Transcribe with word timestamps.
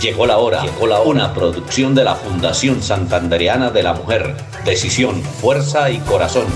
Llegó 0.00 0.26
la 0.26 0.38
hora, 0.38 0.62
llegó 0.62 0.86
la. 0.86 1.00
Una 1.00 1.34
producción 1.34 1.94
de 1.94 2.04
la 2.04 2.14
Fundación 2.14 2.82
Santandereana 2.82 3.70
de 3.70 3.82
la 3.82 3.92
Mujer. 3.92 4.34
Decisión, 4.64 5.22
fuerza 5.22 5.90
y 5.90 5.98
corazón. 5.98 6.46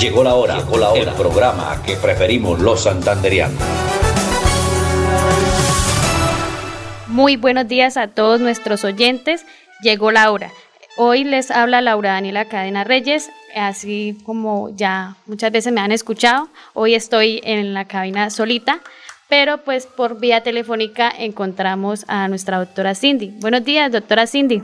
Llegó 0.00 0.24
la 0.24 0.34
hora, 0.34 0.56
llegó 0.56 0.78
la 0.78 0.88
hora. 0.92 1.02
El 1.02 1.10
programa 1.10 1.82
que 1.84 1.96
preferimos 1.96 2.58
los 2.58 2.84
santanderianos. 2.84 3.62
Muy 7.06 7.36
buenos 7.36 7.68
días 7.68 7.98
a 7.98 8.08
todos 8.08 8.40
nuestros 8.40 8.82
oyentes. 8.82 9.44
Llegó 9.82 10.10
la 10.10 10.30
hora. 10.30 10.50
Hoy 10.96 11.24
les 11.24 11.50
habla 11.50 11.82
Laura 11.82 12.12
Daniela 12.12 12.46
Cadena 12.46 12.82
Reyes, 12.82 13.28
así 13.54 14.16
como 14.24 14.70
ya 14.74 15.16
muchas 15.26 15.52
veces 15.52 15.70
me 15.70 15.82
han 15.82 15.92
escuchado. 15.92 16.48
Hoy 16.72 16.94
estoy 16.94 17.42
en 17.44 17.74
la 17.74 17.84
cabina 17.84 18.30
solita 18.30 18.80
pero 19.28 19.58
pues 19.58 19.86
por 19.86 20.18
vía 20.18 20.42
telefónica 20.42 21.10
encontramos 21.10 22.04
a 22.08 22.28
nuestra 22.28 22.58
doctora 22.58 22.94
Cindy. 22.94 23.34
Buenos 23.40 23.64
días, 23.64 23.90
doctora 23.90 24.26
Cindy. 24.26 24.62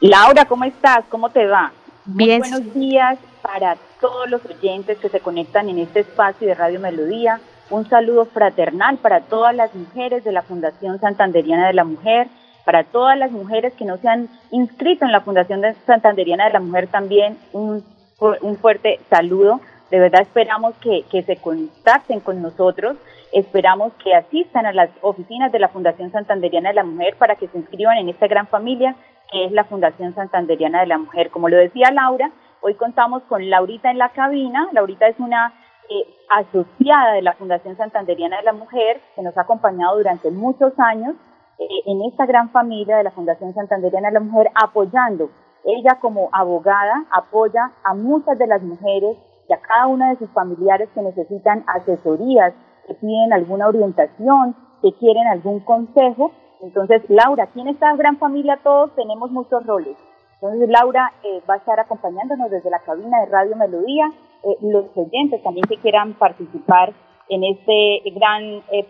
Laura, 0.00 0.44
¿cómo 0.44 0.64
estás? 0.64 1.04
¿Cómo 1.08 1.30
te 1.30 1.46
va? 1.46 1.72
Bien. 2.04 2.40
Muy 2.40 2.50
buenos 2.50 2.74
días 2.74 3.18
para 3.42 3.76
todos 4.00 4.30
los 4.30 4.44
oyentes 4.46 4.98
que 4.98 5.08
se 5.08 5.20
conectan 5.20 5.68
en 5.68 5.78
este 5.78 6.00
espacio 6.00 6.46
de 6.46 6.54
Radio 6.54 6.80
Melodía. 6.80 7.40
Un 7.70 7.88
saludo 7.88 8.24
fraternal 8.26 8.96
para 8.98 9.20
todas 9.22 9.54
las 9.54 9.74
mujeres 9.74 10.24
de 10.24 10.32
la 10.32 10.42
Fundación 10.42 11.00
Santanderiana 11.00 11.66
de 11.66 11.74
la 11.74 11.84
Mujer, 11.84 12.28
para 12.64 12.84
todas 12.84 13.18
las 13.18 13.30
mujeres 13.30 13.74
que 13.74 13.84
no 13.84 13.98
se 13.98 14.08
han 14.08 14.28
inscrito 14.52 15.04
en 15.04 15.12
la 15.12 15.20
Fundación 15.20 15.62
Santanderiana 15.86 16.46
de 16.46 16.52
la 16.52 16.60
Mujer 16.60 16.86
también 16.86 17.36
un, 17.52 17.84
un 18.20 18.56
fuerte 18.56 19.00
saludo. 19.10 19.60
De 19.90 19.98
verdad 19.98 20.22
esperamos 20.22 20.74
que, 20.76 21.04
que 21.10 21.22
se 21.22 21.36
contacten 21.36 22.20
con 22.20 22.40
nosotros 22.40 22.96
Esperamos 23.32 23.92
que 24.02 24.14
asistan 24.14 24.64
a 24.64 24.72
las 24.72 24.90
oficinas 25.02 25.52
de 25.52 25.58
la 25.58 25.68
Fundación 25.68 26.10
Santanderiana 26.10 26.70
de 26.70 26.76
la 26.76 26.84
Mujer 26.84 27.16
para 27.18 27.36
que 27.36 27.48
se 27.48 27.58
inscriban 27.58 27.98
en 27.98 28.08
esta 28.08 28.26
gran 28.26 28.46
familia 28.46 28.96
que 29.30 29.44
es 29.44 29.52
la 29.52 29.64
Fundación 29.64 30.14
Santanderiana 30.14 30.80
de 30.80 30.86
la 30.86 30.98
Mujer. 30.98 31.30
Como 31.30 31.48
lo 31.48 31.56
decía 31.56 31.90
Laura, 31.90 32.30
hoy 32.62 32.74
contamos 32.74 33.22
con 33.24 33.50
Laurita 33.50 33.90
en 33.90 33.98
la 33.98 34.08
cabina. 34.10 34.68
Laurita 34.72 35.06
es 35.06 35.18
una 35.18 35.52
eh, 35.90 36.06
asociada 36.30 37.12
de 37.12 37.22
la 37.22 37.34
Fundación 37.34 37.76
Santanderiana 37.76 38.38
de 38.38 38.44
la 38.44 38.52
Mujer 38.52 39.02
que 39.14 39.22
nos 39.22 39.36
ha 39.36 39.42
acompañado 39.42 39.98
durante 39.98 40.30
muchos 40.30 40.72
años 40.78 41.14
eh, 41.58 41.66
en 41.86 42.02
esta 42.10 42.24
gran 42.24 42.50
familia 42.50 42.96
de 42.96 43.04
la 43.04 43.10
Fundación 43.10 43.52
Santanderiana 43.52 44.08
de 44.08 44.14
la 44.14 44.20
Mujer 44.20 44.50
apoyando. 44.54 45.30
Ella 45.64 45.98
como 46.00 46.30
abogada 46.32 47.04
apoya 47.10 47.72
a 47.84 47.92
muchas 47.92 48.38
de 48.38 48.46
las 48.46 48.62
mujeres 48.62 49.18
y 49.48 49.52
a 49.52 49.60
cada 49.60 49.86
una 49.86 50.10
de 50.10 50.16
sus 50.16 50.30
familiares 50.30 50.88
que 50.94 51.02
necesitan 51.02 51.64
asesorías 51.66 52.54
que 52.88 52.94
piden 52.94 53.32
alguna 53.32 53.68
orientación, 53.68 54.56
que 54.82 54.92
quieren 54.94 55.28
algún 55.28 55.60
consejo. 55.60 56.32
Entonces, 56.62 57.02
Laura, 57.08 57.44
aquí 57.44 57.60
en 57.60 57.68
esta 57.68 57.94
gran 57.94 58.18
familia 58.18 58.58
todos 58.64 58.92
tenemos 58.96 59.30
muchos 59.30 59.64
roles. 59.66 59.96
Entonces, 60.40 60.68
Laura 60.68 61.12
eh, 61.22 61.40
va 61.48 61.54
a 61.54 61.58
estar 61.58 61.78
acompañándonos 61.80 62.50
desde 62.50 62.70
la 62.70 62.80
cabina 62.80 63.20
de 63.20 63.26
Radio 63.26 63.54
Melodía. 63.56 64.12
Eh, 64.44 64.56
los 64.62 64.86
oyentes 64.96 65.42
también 65.42 65.66
que 65.68 65.78
quieran 65.78 66.14
participar 66.14 66.92
en 67.28 67.42
este 67.44 68.02
gran, 68.14 68.62
eh, 68.72 68.88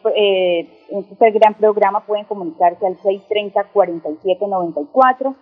en 0.90 0.98
este 0.98 1.30
gran 1.32 1.54
programa 1.54 2.06
pueden 2.06 2.26
comunicarse 2.26 2.86
al 2.86 2.96
630-4794. 2.98 5.34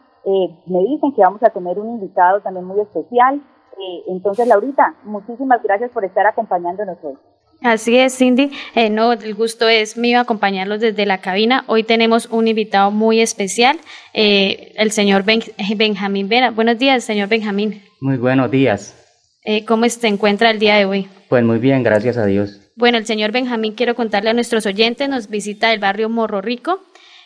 me 0.67 0.79
dicen 0.81 1.13
que 1.13 1.23
vamos 1.23 1.43
a 1.43 1.51
tener 1.51 1.79
un 1.79 1.91
invitado 1.91 2.41
también 2.41 2.65
muy 2.65 2.81
especial. 2.81 3.43
entonces, 4.07 4.49
Laurita, 4.49 4.95
muchísimas 5.05 5.63
gracias 5.63 5.91
por 5.91 6.05
estar 6.05 6.27
acompañándonos 6.27 6.97
hoy. 7.05 7.19
Así 7.63 7.97
es, 7.97 8.17
Cindy. 8.17 8.51
Eh, 8.75 8.91
no, 8.91 9.13
el 9.13 9.35
gusto 9.35 9.69
es 9.69 9.97
mío 9.97 10.21
acompañarlos 10.21 10.81
desde 10.81 11.07
la 11.07 11.19
cabina. 11.19 11.65
Hoy 11.67 11.83
tenemos 11.83 12.27
un 12.27 12.49
invitado 12.49 12.91
muy 12.91 13.21
especial, 13.21 13.79
eh, 14.13 14.73
el 14.77 14.93
señor 14.93 15.25
Benjamín 15.25 16.29
Vera. 16.29 16.51
Buenos 16.51 16.79
días, 16.79 17.05
señor 17.05 17.29
Benjamín. 17.29 17.83
Muy 18.01 18.19
buenos 18.19 18.51
días. 18.51 18.95
Eh, 19.45 19.65
¿Cómo 19.65 19.89
se 19.89 20.07
encuentra 20.09 20.51
el 20.51 20.59
día 20.59 20.77
de 20.77 20.85
hoy? 20.85 21.09
Pues 21.29 21.43
muy 21.45 21.59
bien, 21.59 21.83
gracias 21.83 22.17
a 22.19 22.27
Dios. 22.27 22.61
Bueno, 22.77 22.99
el 22.99 23.07
señor 23.07 23.33
Benjamín, 23.33 23.73
quiero 23.75 23.95
contarle 23.95 24.31
a 24.31 24.35
nuestros 24.35 24.67
oyentes, 24.67 25.09
nos 25.09 25.29
visita 25.29 25.71
del 25.71 25.79
barrio 25.79 26.11
Morro 26.11 26.43
Rico. 26.43 26.81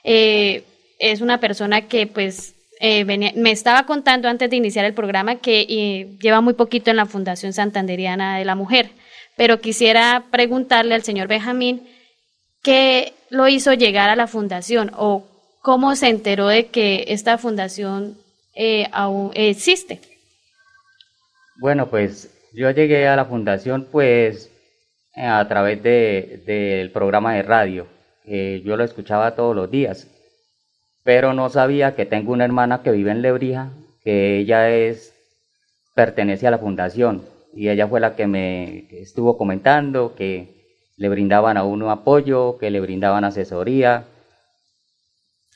es 0.04 1.20
una 1.20 1.40
persona 1.40 1.88
que 1.88 2.06
pues 2.06 2.54
me 2.80 3.50
estaba 3.50 3.84
contando 3.84 4.28
antes 4.28 4.48
de 4.48 4.56
iniciar 4.56 4.84
el 4.84 4.94
programa 4.94 5.36
que 5.36 6.08
lleva 6.20 6.40
muy 6.40 6.54
poquito 6.54 6.90
en 6.90 6.98
la 6.98 7.06
Fundación 7.06 7.52
Santanderiana 7.52 8.38
de 8.38 8.44
la 8.44 8.54
Mujer 8.54 8.90
pero 9.36 9.60
quisiera 9.60 10.24
preguntarle 10.30 10.94
al 10.94 11.02
señor 11.02 11.28
Benjamín 11.28 11.88
qué 12.62 13.14
lo 13.30 13.48
hizo 13.48 13.72
llegar 13.72 14.10
a 14.10 14.16
la 14.16 14.26
fundación 14.26 14.90
o 14.96 15.24
cómo 15.62 15.94
se 15.96 16.08
enteró 16.08 16.48
de 16.48 16.66
que 16.66 17.04
esta 17.08 17.38
fundación 17.38 18.16
eh, 18.54 18.86
aún 18.92 19.30
existe. 19.34 20.00
Bueno, 21.56 21.88
pues 21.88 22.30
yo 22.52 22.70
llegué 22.70 23.06
a 23.06 23.16
la 23.16 23.24
fundación 23.24 23.86
pues 23.90 24.50
a 25.14 25.46
través 25.48 25.82
del 25.82 26.90
programa 26.92 27.34
de 27.34 27.42
radio. 27.42 27.86
yo 28.24 28.76
lo 28.76 28.84
escuchaba 28.84 29.34
todos 29.34 29.54
los 29.54 29.70
días, 29.70 30.06
pero 31.02 31.32
no 31.32 31.48
sabía 31.50 31.94
que 31.94 32.06
tengo 32.06 32.32
una 32.32 32.44
hermana 32.44 32.82
que 32.82 32.90
vive 32.92 33.10
en 33.10 33.22
Lebrija, 33.22 33.70
que 34.02 34.38
ella 34.38 34.70
es 34.70 35.14
pertenece 35.94 36.46
a 36.46 36.50
la 36.50 36.58
fundación 36.58 37.29
y 37.54 37.68
ella 37.68 37.88
fue 37.88 38.00
la 38.00 38.16
que 38.16 38.26
me 38.26 38.86
estuvo 38.90 39.36
comentando 39.36 40.14
que 40.14 40.60
le 40.96 41.08
brindaban 41.08 41.56
a 41.56 41.64
uno 41.64 41.90
apoyo, 41.90 42.58
que 42.58 42.70
le 42.70 42.80
brindaban 42.80 43.24
asesoría. 43.24 44.04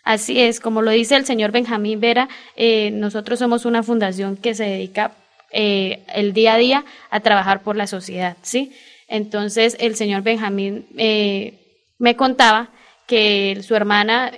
Así 0.02 0.40
es, 0.40 0.60
como 0.60 0.82
lo 0.82 0.90
dice 0.90 1.16
el 1.16 1.26
señor 1.26 1.52
Benjamín 1.52 2.00
Vera, 2.00 2.28
eh, 2.56 2.90
nosotros 2.90 3.38
somos 3.38 3.64
una 3.64 3.82
fundación 3.82 4.36
que 4.36 4.54
se 4.54 4.64
dedica 4.64 5.12
eh, 5.50 6.02
el 6.14 6.32
día 6.32 6.54
a 6.54 6.58
día 6.58 6.84
a 7.10 7.20
trabajar 7.20 7.62
por 7.62 7.76
la 7.76 7.86
sociedad, 7.86 8.36
¿sí? 8.42 8.72
Entonces 9.06 9.76
el 9.80 9.96
señor 9.96 10.22
Benjamín 10.22 10.86
eh, 10.96 11.54
me 11.98 12.16
contaba 12.16 12.70
que 13.06 13.60
su 13.62 13.74
hermana, 13.74 14.32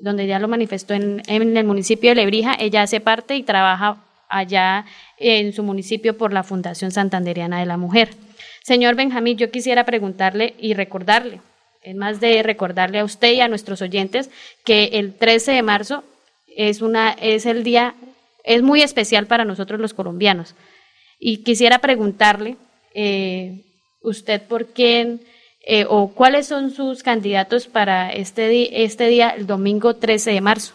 donde 0.00 0.26
ya 0.26 0.40
lo 0.40 0.48
manifestó 0.48 0.94
en 0.94 1.22
el 1.28 1.64
municipio 1.64 2.10
de 2.10 2.16
Lebrija, 2.16 2.56
ella 2.58 2.82
hace 2.82 2.98
parte 2.98 3.36
y 3.36 3.44
trabaja 3.44 4.01
allá 4.32 4.86
en 5.18 5.52
su 5.52 5.62
municipio 5.62 6.16
por 6.16 6.32
la 6.32 6.42
Fundación 6.42 6.90
Santanderiana 6.90 7.60
de 7.60 7.66
la 7.66 7.76
Mujer. 7.76 8.10
Señor 8.64 8.94
Benjamín, 8.96 9.36
yo 9.36 9.50
quisiera 9.50 9.84
preguntarle 9.84 10.54
y 10.58 10.74
recordarle, 10.74 11.40
es 11.82 11.94
más 11.94 12.20
de 12.20 12.42
recordarle 12.42 12.98
a 12.98 13.04
usted 13.04 13.32
y 13.32 13.40
a 13.40 13.48
nuestros 13.48 13.82
oyentes 13.82 14.30
que 14.64 14.84
el 14.94 15.14
13 15.14 15.52
de 15.52 15.62
marzo 15.62 16.04
es, 16.56 16.80
una, 16.80 17.10
es 17.10 17.46
el 17.46 17.62
día, 17.64 17.94
es 18.44 18.62
muy 18.62 18.82
especial 18.82 19.26
para 19.26 19.44
nosotros 19.44 19.80
los 19.80 19.94
colombianos. 19.94 20.54
Y 21.18 21.38
quisiera 21.38 21.78
preguntarle, 21.80 22.56
eh, 22.94 23.64
usted 24.02 24.42
por 24.42 24.66
quién 24.66 25.20
eh, 25.64 25.86
o 25.88 26.08
cuáles 26.08 26.46
son 26.46 26.70
sus 26.70 27.02
candidatos 27.02 27.66
para 27.66 28.12
este, 28.12 28.84
este 28.84 29.06
día, 29.06 29.30
el 29.30 29.46
domingo 29.46 29.96
13 29.96 30.32
de 30.32 30.40
marzo. 30.40 30.74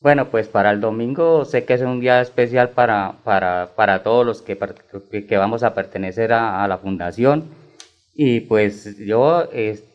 Bueno, 0.00 0.30
pues 0.30 0.48
para 0.48 0.70
el 0.70 0.80
domingo 0.80 1.44
sé 1.44 1.66
que 1.66 1.74
es 1.74 1.82
un 1.82 2.00
día 2.00 2.22
especial 2.22 2.70
para, 2.70 3.16
para, 3.22 3.72
para 3.76 4.02
todos 4.02 4.24
los 4.24 4.40
que, 4.40 4.58
que 5.28 5.36
vamos 5.36 5.62
a 5.62 5.74
pertenecer 5.74 6.32
a, 6.32 6.66
la 6.66 6.78
fundación 6.78 7.50
y 8.14 8.40
pues 8.40 8.96
yo 8.96 9.46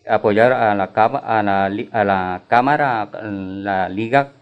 apoyar 0.07 0.53
a 0.53 0.75
la, 0.75 0.83
a, 0.83 1.41
la, 1.41 1.65
a 1.65 2.03
la 2.03 2.43
Cámara, 2.47 3.09
la 3.23 3.89
Liga 3.89 4.33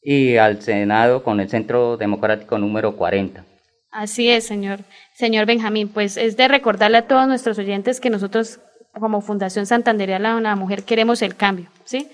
y 0.00 0.36
al 0.36 0.62
Senado 0.62 1.24
con 1.24 1.40
el 1.40 1.48
Centro 1.48 1.96
Democrático 1.96 2.56
número 2.56 2.94
40. 2.96 3.44
Así 3.90 4.30
es, 4.30 4.46
señor, 4.46 4.80
señor 5.12 5.46
Benjamín. 5.46 5.88
Pues 5.88 6.16
es 6.16 6.36
de 6.36 6.46
recordarle 6.46 6.98
a 6.98 7.08
todos 7.08 7.26
nuestros 7.26 7.58
oyentes 7.58 7.98
que 7.98 8.10
nosotros 8.10 8.60
como 8.92 9.22
Fundación 9.22 9.66
Santandería 9.66 10.20
la 10.20 10.54
Mujer 10.54 10.84
queremos 10.84 11.20
el 11.22 11.34
cambio, 11.34 11.66
¿sí? 11.84 12.08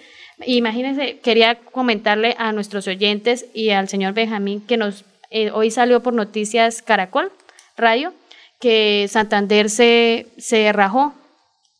Imagínense, 0.46 1.18
quería 1.20 1.56
comentarle 1.56 2.34
a 2.38 2.52
nuestros 2.52 2.86
oyentes 2.88 3.46
y 3.54 3.70
al 3.70 3.88
señor 3.88 4.14
Benjamín 4.14 4.60
que 4.60 4.76
nos 4.76 5.04
eh, 5.30 5.50
hoy 5.50 5.70
salió 5.70 6.00
por 6.00 6.12
noticias 6.12 6.82
Caracol 6.82 7.32
Radio 7.76 8.12
que 8.60 9.06
Santander 9.08 9.68
se, 9.68 10.26
se 10.38 10.72
rajó, 10.72 11.14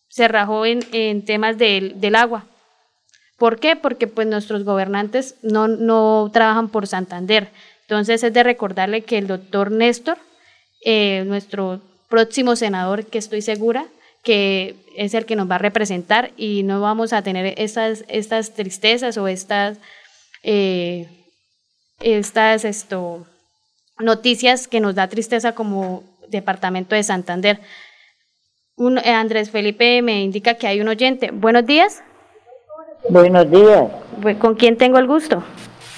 se 0.09 0.29
rajó 0.29 0.67
en, 0.67 0.81
en 0.93 1.25
temas 1.25 1.57
del, 1.57 2.01
del 2.01 2.15
agua. 2.15 2.45
¿Por 3.39 3.59
qué? 3.59 3.75
Porque 3.75 4.07
pues 4.07 4.27
nuestros 4.27 4.65
gobernantes 4.65 5.37
no, 5.43 5.67
no 5.67 6.31
trabajan 6.33 6.69
por 6.69 6.87
Santander, 6.87 7.51
Entonces 7.83 8.23
es 8.23 8.33
de 8.33 8.43
recordarle 8.43 9.03
que 9.03 9.19
el 9.19 9.27
doctor 9.27 9.71
Néstor, 9.71 10.19
eh, 10.85 11.25
nuestro 11.27 11.81
próximo 12.09 12.55
senador, 12.55 13.07
que 13.07 13.19
estoy 13.19 13.43
segura 13.43 13.87
que 14.25 14.77
es 14.97 15.15
el 15.15 15.27
que 15.27 15.37
nos 15.37 15.49
va 15.51 15.57
a 15.57 15.59
representar 15.59 16.33
y 16.37 16.63
no 16.63 16.81
vamos 16.81 17.13
a 17.13 17.23
tener 17.23 17.55
estas, 17.59 18.05
estas 18.09 18.55
tristezas 18.55 19.17
o 19.19 19.29
estas, 19.29 19.79
eh, 20.43 21.07
estas 22.01 22.65
esto, 22.65 23.27
noticias 23.99 24.67
que 24.67 24.81
nos 24.81 24.95
da 24.95 25.09
tristeza 25.09 25.55
como 25.55 26.03
departamento 26.29 26.95
de 26.95 27.03
Santander. 27.03 27.61
Un, 28.77 28.99
eh, 28.99 29.13
Andrés 29.13 29.51
Felipe 29.51 30.03
me 30.03 30.23
indica 30.23 30.55
que 30.55 30.67
hay 30.67 30.81
un 30.81 30.89
oyente. 30.89 31.31
Buenos 31.31 31.67
días. 31.67 32.03
Buenos 33.09 33.51
días. 33.51 33.85
¿Con 34.39 34.55
quién 34.55 34.77
tengo 34.77 34.99
el 34.99 35.07
gusto? 35.07 35.45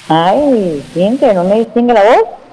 Ay, 0.08 0.84
¿quién 0.92 1.16
que 1.16 1.32
no 1.32 1.44
me 1.44 1.60
distingue 1.60 1.94
la 1.94 2.02
voz? 2.02 2.45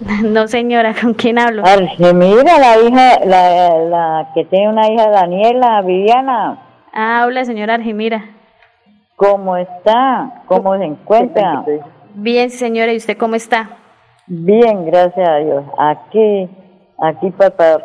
No, 0.22 0.48
señora, 0.48 0.94
¿con 1.00 1.14
quién 1.14 1.38
hablo? 1.38 1.62
Argemira, 1.64 2.58
la 2.58 2.78
hija, 2.78 3.24
la, 3.24 3.78
la 3.78 4.28
que 4.34 4.44
tiene 4.44 4.68
una 4.68 4.88
hija, 4.90 5.10
Daniela, 5.10 5.82
Viviana. 5.82 6.58
Ah, 6.92 7.24
hola, 7.26 7.44
señora 7.44 7.74
Argemira. 7.74 8.24
¿Cómo 9.16 9.56
está? 9.56 10.42
¿Cómo 10.46 10.76
se 10.78 10.84
encuentra? 10.84 11.64
Bien, 12.14 12.50
señora, 12.50 12.92
¿y 12.92 12.96
usted 12.96 13.16
cómo 13.16 13.34
está? 13.34 13.76
Bien, 14.26 14.86
gracias 14.86 15.28
a 15.28 15.36
Dios. 15.36 15.64
Aquí, 15.78 16.48
aquí 16.98 17.32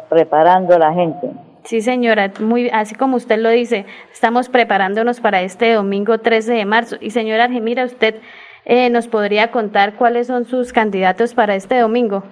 preparando 0.09 0.79
la 0.79 0.93
gente. 0.93 1.31
Sí, 1.63 1.81
señora, 1.81 2.31
muy, 2.39 2.69
así 2.69 2.95
como 2.95 3.17
usted 3.17 3.39
lo 3.39 3.49
dice, 3.49 3.85
estamos 4.13 4.49
preparándonos 4.49 5.19
para 5.19 5.41
este 5.41 5.73
domingo 5.73 6.19
13 6.19 6.53
de 6.53 6.65
marzo. 6.65 6.95
Y 7.01 7.09
señora 7.09 7.45
Argemira, 7.45 7.83
usted 7.83 8.21
eh, 8.65 8.89
¿Nos 8.89 9.07
podría 9.07 9.51
contar 9.51 9.95
cuáles 9.95 10.27
son 10.27 10.45
sus 10.45 10.73
candidatos 10.73 11.33
para 11.33 11.55
este 11.55 11.79
domingo? 11.79 12.23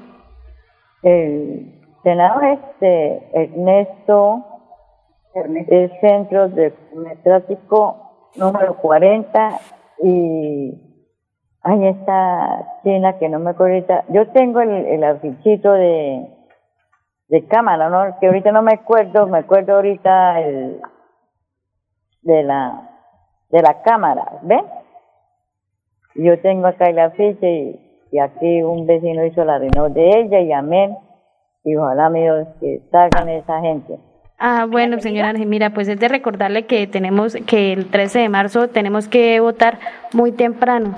El 1.04 1.82
senador 2.04 2.44
este 2.46 3.30
Ernesto, 3.34 4.46
el 5.36 5.92
Centro 6.02 6.50
Democrático 6.50 8.32
número 8.36 8.78
40 8.78 9.60
y 10.02 10.74
ahí 11.62 11.88
está 11.88 12.80
China 12.84 13.18
que 13.20 13.30
no 13.30 13.40
me 13.40 13.52
acuerdo 13.52 14.04
Yo 14.10 14.28
tengo 14.30 14.60
el, 14.62 14.70
el 14.70 15.04
afichito 15.04 15.72
de, 15.74 16.28
de 17.28 17.48
cámara, 17.48 17.90
¿no? 17.90 18.18
que 18.20 18.28
ahorita 18.28 18.52
no 18.52 18.62
me 18.62 18.74
acuerdo, 18.74 19.28
me 19.28 19.40
acuerdo 19.40 19.76
ahorita 19.76 20.40
el 20.42 20.82
de 22.22 22.44
la 22.44 22.90
de 23.50 23.62
la 23.62 23.84
cámara, 23.84 24.40
¿ven? 24.42 24.66
Yo 26.16 26.40
tengo 26.40 26.68
acá 26.68 26.90
el 26.90 27.00
afiche 27.00 27.80
y, 28.12 28.20
aquí 28.20 28.62
un 28.62 28.86
vecino 28.86 29.26
hizo 29.26 29.44
la 29.44 29.58
reunión 29.58 29.94
de 29.94 30.20
ella 30.20 30.40
y 30.40 30.52
amén. 30.52 30.96
Y 31.64 31.76
ojalá, 31.76 32.08
amigos, 32.08 32.48
que 32.60 32.82
salgan 32.92 33.30
esa 33.30 33.60
gente. 33.62 33.98
Ah, 34.38 34.68
bueno, 34.70 35.00
señora 35.00 35.34
mira, 35.34 35.74
pues 35.74 35.88
es 35.88 36.00
de 36.00 36.08
recordarle 36.10 36.66
que 36.66 36.86
tenemos 36.86 37.36
que 37.48 37.74
el 37.74 37.90
13 37.90 38.20
de 38.20 38.30
marzo 38.30 38.68
tenemos 38.68 39.08
que 39.08 39.40
votar 39.40 39.80
muy 40.14 40.32
temprano. 40.32 40.94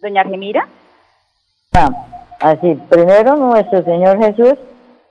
Doña 0.00 0.20
Argemira. 0.20 0.68
Ah, 1.74 1.88
así, 2.40 2.80
primero 2.88 3.36
nuestro 3.36 3.82
Señor 3.82 4.18
Jesús, 4.18 4.54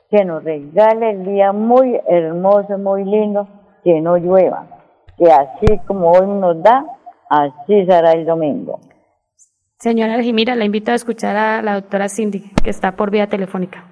que 0.10 0.24
nos 0.24 0.44
regale 0.44 1.12
el 1.12 1.26
día 1.26 1.52
muy 1.52 2.00
hermoso, 2.08 2.78
muy 2.78 3.04
lindo, 3.04 3.48
que 3.84 4.00
no 4.02 4.18
llueva, 4.18 4.66
que 5.18 5.32
así 5.32 5.78
como 5.86 6.12
hoy 6.12 6.28
nos 6.28 6.64
da, 6.64 6.86
así 7.30 7.86
será 7.86 8.14
el 8.14 8.26
domingo. 8.26 8.80
Señora 9.86 10.16
Argimira, 10.16 10.56
la 10.56 10.66
invito 10.66 10.92
a 10.92 10.96
escuchar 10.96 11.38
a 11.38 11.62
la 11.62 11.76
doctora 11.76 12.10
Cindy, 12.10 12.42
que 12.64 12.72
está 12.72 12.94
por 12.94 13.12
vía 13.12 13.28
telefónica. 13.28 13.84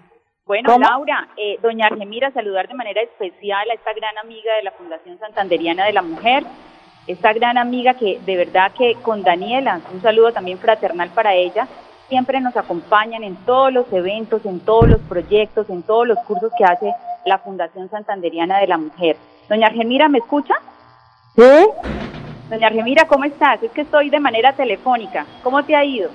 Bueno, 0.44 0.76
Laura, 0.80 1.28
eh, 1.38 1.60
doña 1.62 1.86
Argemira, 1.86 2.32
saludar 2.32 2.68
de 2.68 2.74
manera 2.74 3.00
especial 3.04 3.70
a 3.70 3.76
esta 3.76 3.94
gran 3.94 4.18
amiga 4.18 4.56
de 4.56 4.64
la 4.64 4.72
Fundación 4.72 5.20
Santanderiana 5.20 5.86
de 5.86 5.94
la 5.94 6.02
Mujer, 6.02 6.46
esta 7.06 7.32
gran 7.34 7.60
amiga 7.60 7.94
que 7.94 8.20
de 8.26 8.38
verdad 8.38 8.72
que 8.76 8.96
con 9.04 9.22
Daniela, 9.22 9.82
un 9.94 10.02
saludo 10.02 10.34
también 10.34 10.58
fraternal 10.58 11.12
para 11.14 11.36
ella, 11.36 11.68
siempre 12.10 12.42
nos 12.42 12.58
acompañan 12.58 13.24
en 13.24 13.36
todos 13.46 13.72
los 13.72 13.94
eventos, 13.94 14.44
en 14.48 14.62
todos 14.62 14.90
los 14.90 15.00
proyectos, 15.02 15.70
en 15.70 15.84
todos 15.84 16.08
los 16.08 16.18
cursos 16.26 16.52
que 16.58 16.66
hace 16.66 16.92
la 17.24 17.38
Fundación 17.38 17.88
Santanderiana 17.92 18.58
de 18.58 18.66
la 18.66 18.80
Mujer. 18.80 19.16
Doña 19.48 19.68
Argemira, 19.68 20.10
¿me 20.10 20.18
escucha? 20.18 20.56
Sí. 21.36 22.13
Doña 22.50 22.68
Argemira, 22.68 23.06
¿cómo 23.08 23.24
estás? 23.24 23.64
Es 23.64 23.72
que 23.72 23.82
estoy 23.82 24.10
de 24.10 24.20
manera 24.20 24.54
telefónica. 24.54 25.26
¿Cómo 25.44 25.64
te 25.64 25.76
ha 25.76 25.84
ido? 25.84 26.10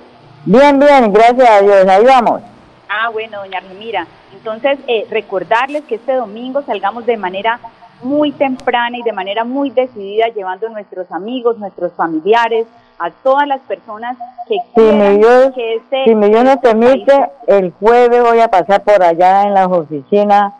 Bien, 0.45 0.79
bien, 0.79 1.11
gracias 1.11 1.49
a 1.49 1.61
Dios, 1.61 1.87
ahí 1.87 2.05
vamos. 2.05 2.41
Ah, 2.87 3.09
bueno, 3.09 3.39
doña 3.39 3.57
Argemira. 3.57 4.07
Entonces, 4.33 4.79
eh, 4.87 5.05
recordarles 5.09 5.83
que 5.83 5.95
este 5.95 6.13
domingo 6.13 6.61
salgamos 6.61 7.05
de 7.05 7.17
manera 7.17 7.59
muy 8.01 8.31
temprana 8.31 8.97
y 8.97 9.03
de 9.03 9.11
manera 9.11 9.43
muy 9.43 9.71
decidida, 9.71 10.27
llevando 10.29 10.67
a 10.67 10.69
nuestros 10.69 11.11
amigos, 11.11 11.57
nuestros 11.57 11.91
familiares, 11.93 12.65
a 12.99 13.11
todas 13.11 13.47
las 13.47 13.59
personas 13.61 14.17
que 14.47 14.57
quieran 14.73 15.53
que 15.53 15.75
este... 15.75 16.03
Si 16.05 16.15
me 16.15 16.27
Dios 16.27 16.43
no 16.43 16.59
permite, 16.61 17.29
el 17.47 17.73
jueves 17.79 18.21
voy 18.23 18.39
a 18.39 18.49
pasar 18.49 18.83
por 18.83 19.01
allá 19.03 19.43
en 19.43 19.53
las 19.53 19.67
oficinas 19.67 20.53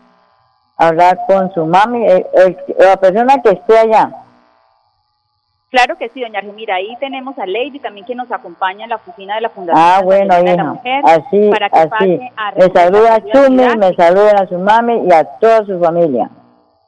a 0.77 0.88
hablar 0.88 1.19
con 1.27 1.54
su 1.54 1.66
mami, 1.66 2.06
la 2.77 2.98
persona 2.98 3.42
que 3.42 3.51
esté 3.51 3.77
allá 3.77 4.19
Claro 5.69 5.98
que 5.98 6.10
sí, 6.10 6.21
doña 6.21 6.39
Argemira. 6.39 6.75
Ahí 6.75 6.95
tenemos 7.00 7.38
a 7.38 7.45
Lady 7.45 7.80
también 7.80 8.06
que 8.06 8.16
nos 8.16 8.31
acompaña 8.31 8.86
en 8.86 8.89
la 8.89 8.95
oficina 8.95 9.36
de 9.36 9.42
la 9.42 9.50
Fundación 9.50 9.83
ah, 9.86 10.01
bueno, 10.04 10.36
de 10.36 10.57
la 10.57 10.63
Mujer. 10.63 11.04
Así, 11.06 11.50
para 11.51 11.69
que 11.69 11.77
así. 11.77 12.19
a 12.36 12.51
me 12.56 12.74
saluda 12.74 13.16
a 13.16 13.21
Chumi, 13.21 13.77
me 13.77 13.94
saluda 13.94 14.31
a 14.42 14.48
su 14.48 14.57
mami 14.57 15.07
y 15.07 15.13
a 15.13 15.24
toda 15.39 15.63
su 15.66 15.80
familia. 15.80 16.31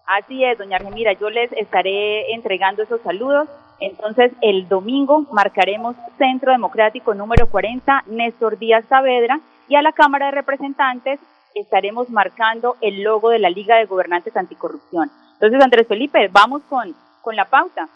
Así 0.07 0.43
es, 0.43 0.57
doña 0.57 0.77
Argemira. 0.77 1.13
Yo 1.13 1.29
les 1.29 1.51
estaré 1.53 2.33
entregando 2.33 2.81
esos 2.81 3.01
saludos. 3.01 3.47
Entonces, 3.79 4.31
el 4.41 4.67
domingo 4.67 5.25
marcaremos 5.31 5.95
Centro 6.17 6.51
Democrático 6.51 7.13
número 7.13 7.47
40, 7.49 8.03
Néstor 8.07 8.57
Díaz 8.57 8.85
Saavedra, 8.89 9.39
y 9.67 9.75
a 9.75 9.81
la 9.81 9.91
Cámara 9.91 10.27
de 10.27 10.31
Representantes 10.33 11.19
estaremos 11.53 12.09
marcando 12.09 12.77
el 12.81 13.03
logo 13.03 13.29
de 13.29 13.39
la 13.39 13.49
Liga 13.49 13.77
de 13.77 13.85
Gobernantes 13.85 14.35
Anticorrupción. 14.35 15.09
Entonces, 15.33 15.61
Andrés 15.61 15.87
Felipe, 15.87 16.29
vamos 16.31 16.63
con, 16.63 16.95
con 17.21 17.35
la 17.35 17.45
pauta. 17.45 17.87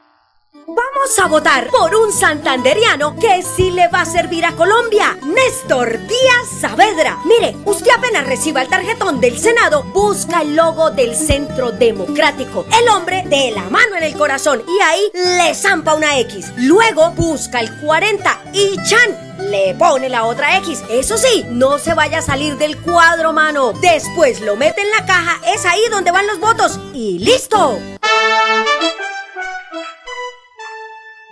Vamos 0.68 1.20
a 1.22 1.28
votar 1.28 1.68
por 1.70 1.94
un 1.94 2.14
santanderiano 2.14 3.18
que 3.18 3.44
sí 3.44 3.72
le 3.72 3.90
va 3.90 4.02
a 4.02 4.06
servir 4.06 4.46
a 4.46 4.56
Colombia, 4.56 5.18
Néstor 5.22 6.00
Díaz 6.08 6.62
Saavedra. 6.62 7.20
Mire, 7.26 7.58
usted 7.66 7.92
apenas 7.92 8.26
reciba 8.26 8.62
el 8.62 8.70
tarjetón 8.70 9.20
del 9.20 9.38
Senado, 9.38 9.84
busca 9.84 10.42
el 10.42 10.56
logo 10.56 10.92
del 10.92 11.14
Centro 11.14 11.72
Democrático, 11.72 12.66
el 12.82 12.88
hombre 12.88 13.24
de 13.28 13.52
la 13.52 13.64
mano 13.64 13.98
en 13.98 14.04
el 14.04 14.16
corazón 14.16 14.64
y 14.66 14.82
ahí 14.82 15.12
le 15.14 15.54
zampa 15.54 15.94
una 15.94 16.18
X. 16.20 16.54
Luego 16.56 17.12
busca 17.12 17.60
el 17.60 17.78
40 17.82 18.44
y 18.54 18.78
Chan 18.88 19.50
le 19.52 19.76
pone 19.76 20.08
la 20.08 20.24
otra 20.24 20.58
X. 20.60 20.84
Eso 20.90 21.18
sí, 21.18 21.46
no 21.50 21.80
se 21.80 21.94
vaya 21.94 22.20
a 22.20 22.22
salir 22.22 22.58
del 22.58 22.82
cuadro, 22.82 23.34
mano. 23.34 23.74
Después 23.82 24.40
lo 24.40 24.56
mete 24.56 24.82
en 24.82 24.90
la 24.90 25.06
caja, 25.06 25.38
es 25.54 25.66
ahí 25.66 25.82
donde 25.92 26.12
van 26.12 26.28
los 26.28 26.40
votos 26.40 26.80
y 26.94 27.20
listo. 27.20 27.78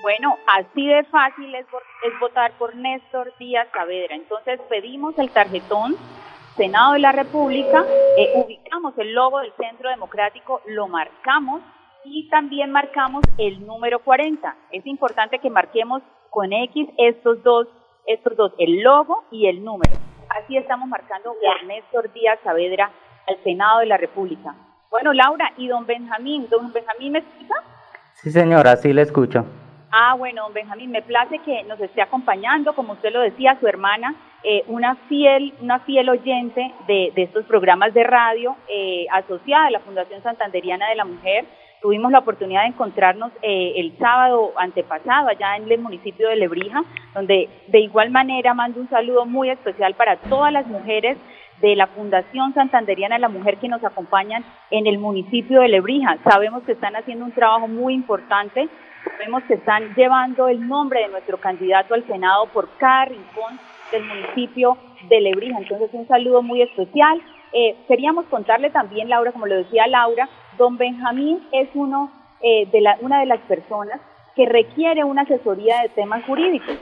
Bueno, 0.04 0.38
así 0.48 0.86
de 0.86 1.06
fácil 1.06 1.56
es, 1.56 1.66
votar 2.20 2.52
por 2.58 2.76
Néstor 2.76 3.32
Díaz 3.40 3.70
Saavedra. 3.74 4.16
Entonces 4.16 4.60
pedimos 4.68 5.18
el 5.18 5.30
tarjetón 5.30 5.96
Senado 6.58 6.92
de 6.92 7.00
la 7.00 7.14
República, 7.14 7.86
eh, 8.18 8.34
ubicamos 8.36 8.94
el 8.98 9.14
logo 9.14 9.40
del 9.40 9.54
Centro 9.54 9.90
Democrático, 9.90 10.60
lo 10.68 10.90
marcamos 10.90 11.62
y 12.04 12.28
también 12.28 12.70
marcamos 12.70 13.24
el 13.38 13.66
número 13.66 14.00
40. 14.00 14.54
Es 14.72 14.86
importante 14.86 15.40
que 15.40 15.50
marquemos 15.50 16.04
con 16.30 16.52
X 16.52 16.90
estos 16.98 17.42
dos, 17.42 17.70
estos 18.06 18.36
dos, 18.36 18.52
el 18.60 18.82
logo 18.82 19.24
y 19.32 19.48
el 19.48 19.64
número. 19.64 19.94
Así 20.38 20.58
estamos 20.58 20.90
marcando 20.90 21.34
por 21.34 21.66
Néstor 21.66 22.12
Díaz 22.12 22.40
Saavedra 22.44 22.92
al 23.26 23.42
Senado 23.46 23.80
de 23.80 23.86
la 23.86 23.96
República. 23.96 24.54
Bueno, 24.92 25.14
Laura, 25.14 25.54
¿y 25.56 25.70
don 25.70 25.86
Benjamín? 25.86 26.50
¿Don 26.50 26.74
Benjamín 26.74 27.14
me 27.14 27.20
escucha? 27.20 27.56
Sí, 28.16 28.32
señora, 28.32 28.76
sí 28.76 28.92
le 28.92 29.04
escucho. 29.04 29.46
Ah, 29.96 30.16
bueno, 30.16 30.50
Benjamín, 30.52 30.90
me 30.90 31.04
place 31.04 31.38
que 31.46 31.62
nos 31.66 31.80
esté 31.80 32.02
acompañando, 32.02 32.74
como 32.74 32.94
usted 32.94 33.14
lo 33.14 33.22
decía, 33.22 33.60
su 33.60 33.68
hermana, 33.68 34.16
eh, 34.44 34.64
una 34.66 34.96
fiel, 35.08 35.54
una 35.62 35.82
fiel 35.82 36.10
oyente 36.10 36.74
de, 36.88 37.14
estos 37.16 37.46
programas 37.46 37.94
de 37.94 38.04
radio 38.04 38.56
eh, 38.68 39.06
asociada 39.12 39.68
a 39.68 39.70
la 39.70 39.82
Fundación 39.82 40.24
Santanderiana 40.24 40.90
de 40.90 40.96
la 40.96 41.06
Mujer. 41.06 41.46
Tuvimos 41.80 42.12
la 42.12 42.20
oportunidad 42.20 42.62
de 42.62 42.70
encontrarnos 42.70 43.32
eh, 43.44 43.74
el 43.76 43.96
sábado 44.00 44.54
antepasado 44.58 45.28
allá 45.28 45.58
en 45.58 45.72
el 45.72 45.80
municipio 45.80 46.28
de 46.28 46.38
Lebrija, 46.38 46.84
donde 47.14 47.48
de 47.68 47.80
igual 47.80 48.10
manera 48.10 48.56
mando 48.56 48.82
un 48.82 48.90
saludo 48.90 49.28
muy 49.28 49.52
especial 49.52 49.94
para 49.94 50.16
todas 50.16 50.52
las 50.52 50.66
mujeres 50.66 51.20
de 51.64 51.76
la 51.76 51.88
Fundación 51.88 52.54
Santanderiana 52.54 53.16
de 53.16 53.22
la 53.22 53.30
Mujer 53.30 53.58
que 53.58 53.68
nos 53.68 53.84
acompañan 53.84 54.44
en 54.70 54.86
el 54.86 55.00
municipio 55.00 55.62
de 55.62 55.70
Lebrija. 55.70 56.20
Sabemos 56.30 56.62
que 56.64 56.74
están 56.74 56.96
haciendo 56.96 57.26
un 57.26 57.32
trabajo 57.32 57.68
muy 57.68 57.96
importante 57.96 58.70
Vemos 59.20 59.44
que 59.44 59.56
están 59.56 59.94
llevando 59.96 60.48
el 60.48 60.68
nombre 60.68 61.02
de 61.02 61.10
nuestro 61.10 61.38
candidato 61.38 61.94
al 61.94 62.06
Senado 62.08 62.48
por 62.48 62.70
cada 62.78 63.06
rincón 63.06 63.60
del 63.92 64.04
municipio 64.06 64.78
de 65.10 65.22
Lebrija. 65.22 65.58
Entonces, 65.60 65.90
un 65.94 66.08
saludo 66.08 66.42
muy 66.42 66.62
especial. 66.62 67.22
Eh, 67.52 67.76
queríamos 67.88 68.26
contarle 68.26 68.70
también, 68.70 69.10
Laura, 69.10 69.32
como 69.32 69.46
lo 69.46 69.56
decía 69.56 69.88
Laura, 69.88 70.28
don 70.58 70.78
Benjamín 70.78 71.42
es 71.52 71.70
uno, 71.74 72.12
eh, 72.42 72.68
de 72.72 72.82
la, 72.82 72.98
una 73.02 73.20
de 73.20 73.26
las 73.26 73.40
personas 73.42 74.00
que 74.36 74.46
requiere 74.46 75.04
una 75.04 75.24
asesoría 75.24 75.82
de 75.82 75.90
temas 75.90 76.24
jurídicos. 76.26 76.78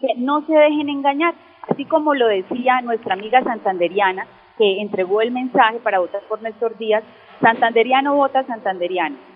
que 0.00 0.14
no 0.16 0.44
se 0.46 0.52
dejen 0.52 0.88
engañar, 0.88 1.34
así 1.68 1.84
como 1.84 2.14
lo 2.14 2.26
decía 2.26 2.80
nuestra 2.80 3.14
amiga 3.14 3.42
santanderiana 3.42 4.26
que 4.58 4.80
entregó 4.80 5.20
el 5.20 5.30
mensaje 5.30 5.78
para 5.80 5.98
votar 5.98 6.22
por 6.28 6.42
Néstor 6.42 6.76
Díaz, 6.76 7.02
santanderiano 7.40 8.14
vota 8.14 8.44
santanderiano 8.44 9.31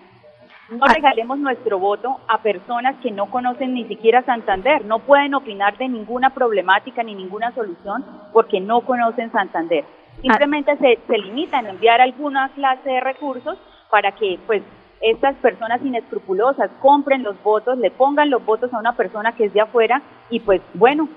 no 0.69 0.85
ah. 0.85 0.93
regalemos 0.93 1.37
nuestro 1.39 1.79
voto 1.79 2.19
a 2.27 2.41
personas 2.41 2.95
que 3.01 3.11
no 3.11 3.29
conocen 3.29 3.73
ni 3.73 3.85
siquiera 3.85 4.23
Santander, 4.23 4.85
no 4.85 4.99
pueden 4.99 5.33
opinar 5.33 5.77
de 5.77 5.87
ninguna 5.87 6.31
problemática 6.31 7.03
ni 7.03 7.15
ninguna 7.15 7.51
solución 7.53 8.05
porque 8.33 8.59
no 8.59 8.81
conocen 8.81 9.31
Santander. 9.31 9.85
Simplemente 10.21 10.75
se, 10.77 10.99
se 11.07 11.17
limitan 11.17 11.65
a 11.67 11.69
enviar 11.69 12.01
alguna 12.01 12.49
clase 12.49 12.89
de 12.89 12.99
recursos 12.99 13.57
para 13.89 14.11
que 14.13 14.39
pues 14.47 14.63
estas 14.99 15.35
personas 15.35 15.81
inescrupulosas 15.83 16.71
compren 16.81 17.23
los 17.23 17.41
votos, 17.43 17.77
le 17.77 17.91
pongan 17.91 18.29
los 18.29 18.43
votos 18.43 18.73
a 18.73 18.79
una 18.79 18.93
persona 18.93 19.33
que 19.33 19.45
es 19.45 19.53
de 19.53 19.61
afuera 19.61 20.01
y 20.29 20.39
pues 20.39 20.61
bueno, 20.73 21.07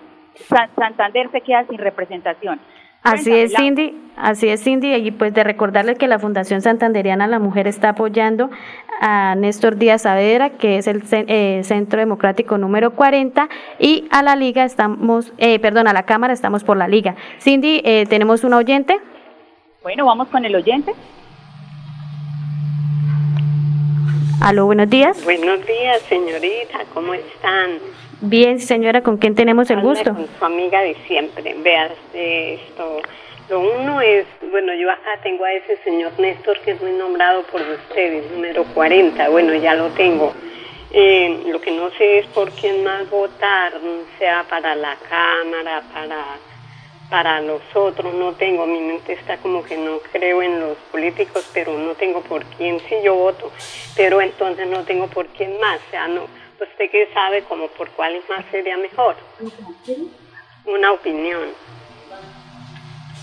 Santander 0.77 1.31
se 1.31 1.41
queda 1.41 1.65
sin 1.67 1.79
representación. 1.79 2.61
Así 3.03 3.33
es, 3.33 3.55
Cindy, 3.57 3.95
así 4.17 4.49
es, 4.49 4.63
Cindy, 4.63 4.95
y 4.95 5.11
pues 5.11 5.33
de 5.33 5.43
recordarles 5.43 5.97
que 5.97 6.07
la 6.07 6.19
Fundación 6.19 6.61
Santanderiana 6.61 7.27
La 7.27 7.39
Mujer 7.39 7.67
está 7.67 7.91
apoyando 7.91 8.51
a 9.01 9.35
Néstor 9.35 9.77
Díaz 9.77 10.03
Saavedra, 10.03 10.51
que 10.51 10.77
es 10.77 10.87
el 10.87 11.03
eh, 11.11 11.63
Centro 11.65 11.99
Democrático 11.99 12.59
número 12.59 12.91
40, 12.91 13.49
y 13.79 14.07
a 14.11 14.23
la 14.23 14.37
Liga 14.37 14.65
estamos, 14.65 15.33
eh, 15.39 15.59
perdón, 15.61 15.89
a 15.89 15.95
la 15.95 16.03
Cámara 16.03 16.35
estamos 16.35 16.63
por 16.63 16.77
la 16.77 16.89
Liga. 16.89 17.17
Cindy, 17.41 17.81
eh, 17.85 18.05
¿tenemos 18.07 18.45
un 18.45 18.53
oyente? 18.53 19.01
Bueno, 19.83 20.05
vamos 20.05 20.29
con 20.29 20.45
el 20.45 20.55
oyente. 20.55 20.93
Aló, 24.43 24.67
buenos 24.67 24.91
días. 24.91 25.25
Buenos 25.25 25.67
días, 25.67 26.03
señorita, 26.03 26.81
¿cómo 26.93 27.15
están? 27.15 27.79
Bien, 28.23 28.61
señora, 28.61 29.03
¿con 29.03 29.17
quién 29.17 29.35
tenemos 29.35 29.71
el 29.71 29.81
gusto? 29.81 30.13
Con 30.13 30.29
su 30.39 30.45
amiga 30.45 30.83
de 30.83 30.95
siempre. 31.07 31.55
Veas, 31.63 31.93
esto, 32.13 33.01
lo 33.49 33.61
uno 33.61 34.03
es, 34.03 34.27
bueno, 34.51 34.75
yo 34.75 34.91
acá 34.91 35.19
tengo 35.23 35.45
a 35.45 35.53
ese 35.55 35.79
señor 35.85 36.13
Néstor 36.19 36.59
que 36.61 36.73
es 36.73 36.83
muy 36.83 36.93
nombrado 36.93 37.43
por 37.45 37.63
ustedes, 37.63 38.31
número 38.31 38.65
40, 38.75 39.27
bueno, 39.31 39.55
ya 39.55 39.75
lo 39.75 39.89
tengo. 39.89 40.35
Eh, 40.93 41.45
lo 41.47 41.63
que 41.63 41.71
no 41.71 41.91
sé 41.93 42.19
es 42.19 42.27
por 42.27 42.51
quién 42.51 42.85
más 42.85 43.09
votar, 43.09 43.73
sea 44.19 44.45
para 44.51 44.75
la 44.75 44.97
Cámara, 45.09 45.83
para, 45.95 46.25
para 47.09 47.41
los 47.41 47.63
otros, 47.73 48.13
no 48.13 48.33
tengo, 48.33 48.67
mi 48.67 48.81
mente 48.81 49.15
está 49.15 49.39
como 49.39 49.63
que 49.63 49.79
no 49.79 49.99
creo 50.13 50.43
en 50.43 50.61
los 50.61 50.77
políticos, 50.93 51.49
pero 51.55 51.73
no 51.79 51.95
tengo 51.95 52.21
por 52.21 52.45
quién, 52.45 52.79
sí 52.81 52.97
yo 53.03 53.15
voto, 53.15 53.51
pero 53.97 54.21
entonces 54.21 54.69
no 54.69 54.85
tengo 54.85 55.07
por 55.07 55.27
quién 55.29 55.59
más, 55.59 55.81
o 55.89 55.91
sea, 55.91 56.07
no 56.09 56.40
usted 56.61 56.91
que 56.91 57.09
sabe 57.13 57.43
como 57.45 57.69
por 57.69 57.91
cuál 57.91 58.15
es 58.17 58.29
más 58.29 58.45
sería 58.51 58.77
mejor. 58.77 59.17
Una 60.65 60.93
opinión. 60.93 61.49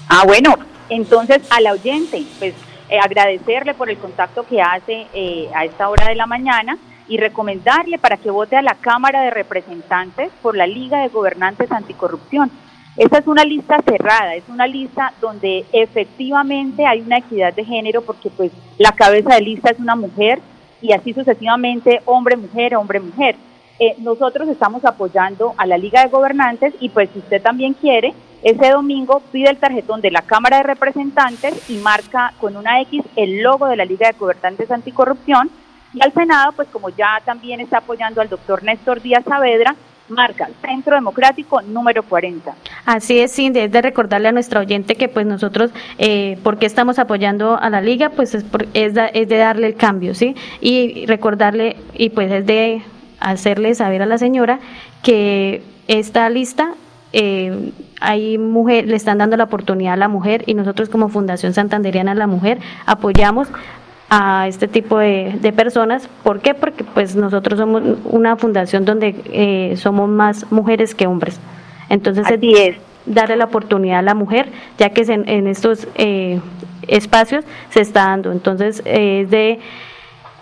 Ah, 0.10 0.24
bueno, 0.25 0.56
entonces 0.89 1.41
al 1.51 1.67
oyente, 1.67 2.24
pues 2.39 2.53
eh, 2.89 3.00
agradecerle 3.00 3.74
por 3.74 3.89
el 3.89 3.98
contacto 3.98 4.46
que 4.46 4.62
hace 4.62 5.08
eh, 5.13 5.50
a 5.53 5.65
esta 5.65 5.89
hora 5.89 6.08
de 6.08 6.15
la 6.15 6.25
mañana 6.25 6.77
y 7.08 7.17
recomendarle 7.17 7.98
para 7.98 8.17
que 8.17 8.32
vote 8.32 8.56
a 8.56 8.62
la 8.62 8.75
Cámara 8.75 9.22
de 9.22 9.29
Representantes 9.29 10.32
por 10.41 10.56
la 10.56 10.67
Liga 10.67 11.01
de 11.01 11.10
Gobernantes 11.10 11.72
Anticorrupción. 11.72 12.51
Esta 12.98 13.20
es 13.20 13.27
una 13.27 13.44
lista 13.44 13.77
cerrada, 13.86 14.36
es 14.36 14.44
una 14.50 14.65
lista 14.65 15.13
donde 15.22 15.65
efectivamente 15.72 16.86
hay 16.86 17.01
una 17.01 17.20
equidad 17.20 17.53
de 17.53 17.63
género 17.63 18.01
porque 18.01 18.29
pues 18.29 18.51
la 18.77 18.91
cabeza 18.94 19.36
de 19.36 19.41
lista 19.41 19.70
es 19.70 19.79
una 19.79 19.96
mujer, 19.96 20.39
y 20.82 20.94
así 20.94 21.14
sucesivamente 21.14 22.02
hombre-mujer, 22.06 22.76
hombre-mujer. 22.76 23.36
Eh, 23.80 23.96
nosotros 24.00 24.50
estamos 24.50 24.84
apoyando 24.86 25.54
a 25.58 25.68
la 25.68 25.78
Liga 25.78 26.02
de 26.02 26.10
Gobernantes 26.10 26.74
y 26.80 26.90
pues 26.90 27.10
si 27.14 27.20
usted 27.20 27.42
también 27.42 27.74
quiere, 27.74 28.14
ese 28.42 28.70
domingo 28.70 29.22
pide 29.32 29.50
el 29.50 29.58
tarjetón 29.58 30.02
de 30.02 30.12
la 30.12 30.22
Cámara 30.22 30.58
de 30.58 30.64
Representantes 30.64 31.70
y 31.70 31.78
marca 31.78 32.34
con 32.40 32.56
una 32.56 32.82
X 32.82 33.04
el 33.16 33.42
logo 33.42 33.68
de 33.68 33.76
la 33.76 33.86
Liga 33.86 34.08
de 34.08 34.18
Gobernantes 34.18 34.72
Anticorrupción 34.72 35.50
y 35.94 36.04
al 36.04 36.14
Senado, 36.14 36.52
pues 36.54 36.68
como 36.70 36.90
ya 36.90 37.22
también 37.26 37.60
está 37.60 37.78
apoyando 37.78 38.22
al 38.22 38.30
doctor 38.30 38.64
Néstor 38.64 39.02
Díaz 39.02 39.24
Saavedra, 39.26 39.76
marca 40.10 40.50
Centro 40.62 40.96
Democrático 40.96 41.62
número 41.62 42.04
40. 42.04 42.54
Así 42.86 43.20
es, 43.20 43.34
Cindy, 43.34 43.60
es 43.60 43.72
de 43.72 43.82
recordarle 43.82 44.30
a 44.30 44.32
nuestra 44.32 44.60
oyente 44.60 44.96
que 44.96 45.10
pues 45.10 45.26
nosotros, 45.26 45.72
eh, 45.98 46.38
¿por 46.44 46.58
qué 46.58 46.66
estamos 46.66 47.00
apoyando 47.00 47.58
a 47.58 47.70
la 47.70 47.82
liga? 47.82 48.10
Pues 48.10 48.36
es, 48.36 48.46
es, 48.74 48.94
de 48.94 49.38
darle 49.38 49.68
el 49.68 49.76
cambio, 49.76 50.14
¿sí? 50.14 50.36
Y 50.62 51.06
recordarle, 51.06 51.78
y 51.94 52.10
pues 52.10 52.32
es 52.32 52.46
de 52.46 52.82
hacerle 53.20 53.76
saber 53.76 54.02
a 54.02 54.06
la 54.06 54.18
señora 54.18 54.60
que 55.04 55.62
esta 55.88 56.30
lista 56.30 56.76
eh, 57.14 57.72
hay 58.00 58.38
mujer, 58.38 58.88
le 58.88 58.96
están 58.96 59.18
dando 59.18 59.38
la 59.38 59.46
oportunidad 59.46 59.94
a 59.94 59.98
la 59.98 60.08
mujer 60.08 60.44
y 60.46 60.54
nosotros 60.54 60.90
como 60.90 61.10
Fundación 61.10 61.54
Santanderiana 61.54 62.14
la 62.14 62.28
Mujer 62.28 62.60
apoyamos 62.86 63.48
a 64.10 64.48
este 64.48 64.68
tipo 64.68 64.98
de, 64.98 65.54
personas. 65.56 66.08
¿Por 66.24 66.40
qué? 66.40 66.54
Porque 66.54 66.84
pues 66.84 67.16
nosotros 67.16 67.60
somos 67.60 67.84
una 68.06 68.36
fundación 68.38 68.86
donde 68.86 69.16
eh, 69.26 69.76
somos 69.78 70.10
más 70.10 70.52
mujeres 70.52 70.96
que 70.96 71.08
hombres. 71.08 71.40
Entonces 71.90 72.26
es 72.30 72.76
darle 73.06 73.38
la 73.38 73.46
oportunidad 73.46 74.00
a 74.00 74.02
la 74.02 74.14
mujer, 74.14 74.50
ya 74.78 74.90
que 74.90 75.02
en, 75.02 75.48
estos 75.48 75.88
eh, 75.96 76.40
espacios 76.88 77.46
se 77.70 77.82
está 77.82 78.08
dando. 78.08 78.32
Entonces 78.32 78.82
es 78.86 79.30
de 79.30 79.60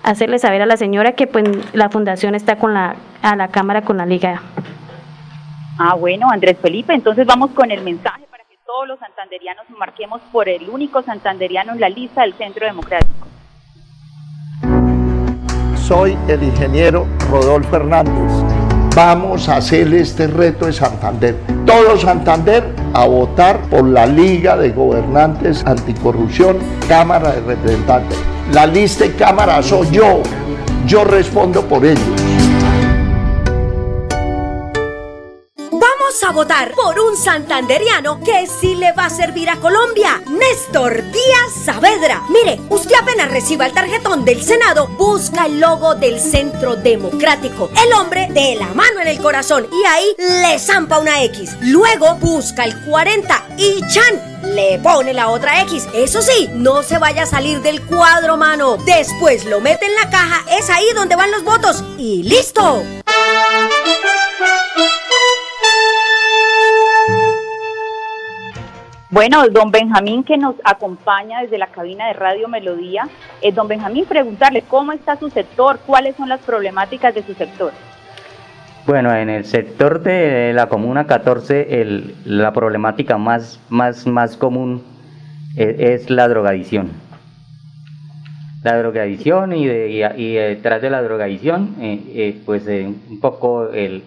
hacerle 0.03 0.39
saber 0.39 0.61
a 0.61 0.65
la 0.65 0.77
señora 0.77 1.13
que 1.13 1.27
pues 1.27 1.45
la 1.73 1.89
fundación 1.89 2.35
está 2.35 2.57
con 2.57 2.73
la 2.73 2.95
a 3.21 3.35
la 3.35 3.47
cámara 3.47 3.81
con 3.81 3.97
la 3.97 4.05
liga. 4.05 4.41
Ah, 5.77 5.95
bueno, 5.95 6.29
Andrés 6.29 6.57
Felipe, 6.61 6.93
entonces 6.93 7.25
vamos 7.25 7.51
con 7.51 7.71
el 7.71 7.81
mensaje 7.81 8.23
para 8.29 8.43
que 8.45 8.55
todos 8.65 8.87
los 8.87 8.99
santanderianos 8.99 9.69
marquemos 9.71 10.21
por 10.31 10.47
el 10.47 10.69
único 10.69 11.01
santanderiano 11.01 11.73
en 11.73 11.81
la 11.81 11.89
lista 11.89 12.21
del 12.21 12.33
Centro 12.35 12.65
Democrático. 12.65 13.24
Soy 15.87 16.17
el 16.27 16.41
ingeniero 16.41 17.05
Rodolfo 17.29 17.75
Hernández. 17.75 18.31
Vamos 18.95 19.47
a 19.47 19.57
hacer 19.57 19.93
este 19.93 20.25
reto 20.25 20.65
de 20.65 20.73
Santander. 20.73 21.35
Todo 21.63 21.95
Santander 21.95 22.73
a 22.95 23.05
votar 23.05 23.61
por 23.69 23.83
la 23.83 24.07
Liga 24.07 24.57
de 24.57 24.71
Gobernantes 24.71 25.63
Anticorrupción, 25.63 26.57
Cámara 26.87 27.33
de 27.33 27.41
Representantes. 27.41 28.17
La 28.51 28.65
lista 28.65 29.03
de 29.03 29.13
Cámara 29.13 29.61
soy 29.61 29.91
yo. 29.91 30.23
Yo 30.87 31.03
respondo 31.03 31.61
por 31.61 31.85
ellos. 31.85 32.14
Santanderiano 37.25 38.19
que 38.19 38.45
sí 38.45 38.75
le 38.75 38.91
va 38.91 39.05
a 39.05 39.09
servir 39.09 39.49
a 39.49 39.59
Colombia, 39.59 40.21
Néstor 40.27 41.01
Díaz 41.11 41.65
Saavedra. 41.65 42.21
Mire, 42.29 42.61
usted 42.69 42.93
apenas 43.01 43.31
reciba 43.31 43.65
el 43.65 43.73
tarjetón 43.73 44.23
del 44.23 44.43
Senado, 44.43 44.85
busca 44.89 45.47
el 45.47 45.59
logo 45.59 45.95
del 45.95 46.19
Centro 46.19 46.75
Democrático, 46.75 47.71
el 47.83 47.93
hombre 47.93 48.27
de 48.29 48.55
la 48.57 48.67
mano 48.75 49.01
en 49.01 49.07
el 49.07 49.19
corazón 49.19 49.67
y 49.71 49.85
ahí 49.87 50.15
le 50.19 50.59
zampa 50.59 50.99
una 50.99 51.23
X. 51.23 51.57
Luego 51.61 52.13
busca 52.17 52.63
el 52.63 52.79
40 52.85 53.43
y 53.57 53.81
Chan 53.87 54.53
le 54.53 54.77
pone 54.77 55.11
la 55.11 55.29
otra 55.29 55.61
X. 55.61 55.87
Eso 55.95 56.21
sí, 56.21 56.47
no 56.53 56.83
se 56.83 56.99
vaya 56.99 57.23
a 57.23 57.25
salir 57.25 57.59
del 57.63 57.81
cuadro, 57.81 58.37
mano. 58.37 58.77
Después 58.85 59.45
lo 59.45 59.61
mete 59.61 59.87
en 59.87 59.95
la 59.95 60.11
caja, 60.11 60.43
es 60.51 60.69
ahí 60.69 60.85
donde 60.93 61.15
van 61.15 61.31
los 61.31 61.43
votos 61.43 61.83
y 61.97 62.21
listo. 62.21 62.83
Bueno, 69.11 69.47
don 69.49 69.71
Benjamín 69.71 70.23
que 70.23 70.37
nos 70.37 70.55
acompaña 70.63 71.41
desde 71.41 71.57
la 71.57 71.67
cabina 71.67 72.07
de 72.07 72.13
Radio 72.13 72.47
Melodía. 72.47 73.07
Eh, 73.41 73.51
don 73.51 73.67
Benjamín, 73.67 74.05
preguntarle 74.05 74.63
cómo 74.63 74.91
está 74.93 75.15
su 75.15 75.29
sector, 75.29 75.79
cuáles 75.85 76.15
son 76.15 76.27
las 76.27 76.41
problemáticas 76.41 77.13
de 77.13 77.23
su 77.23 77.33
sector. 77.35 77.71
Bueno, 78.87 79.15
en 79.15 79.29
el 79.29 79.45
sector 79.45 80.01
de 80.01 80.53
la 80.53 80.67
Comuna 80.69 81.05
14, 81.05 81.81
el, 81.81 82.15
la 82.25 82.51
problemática 82.53 83.17
más, 83.17 83.59
más, 83.69 84.05
más 84.07 84.37
común 84.37 84.83
es, 85.55 86.01
es 86.03 86.09
la 86.09 86.27
drogadicción. 86.27 86.91
La 88.63 88.77
drogadicción 88.79 89.53
y, 89.53 89.67
de, 89.67 90.13
y 90.17 90.33
detrás 90.33 90.81
de 90.81 90.89
la 90.89 91.03
drogadicción, 91.03 91.75
eh, 91.79 92.01
eh, 92.15 92.41
pues 92.45 92.67
eh, 92.67 92.87
un 92.87 93.19
poco 93.19 93.69
el, 93.69 94.03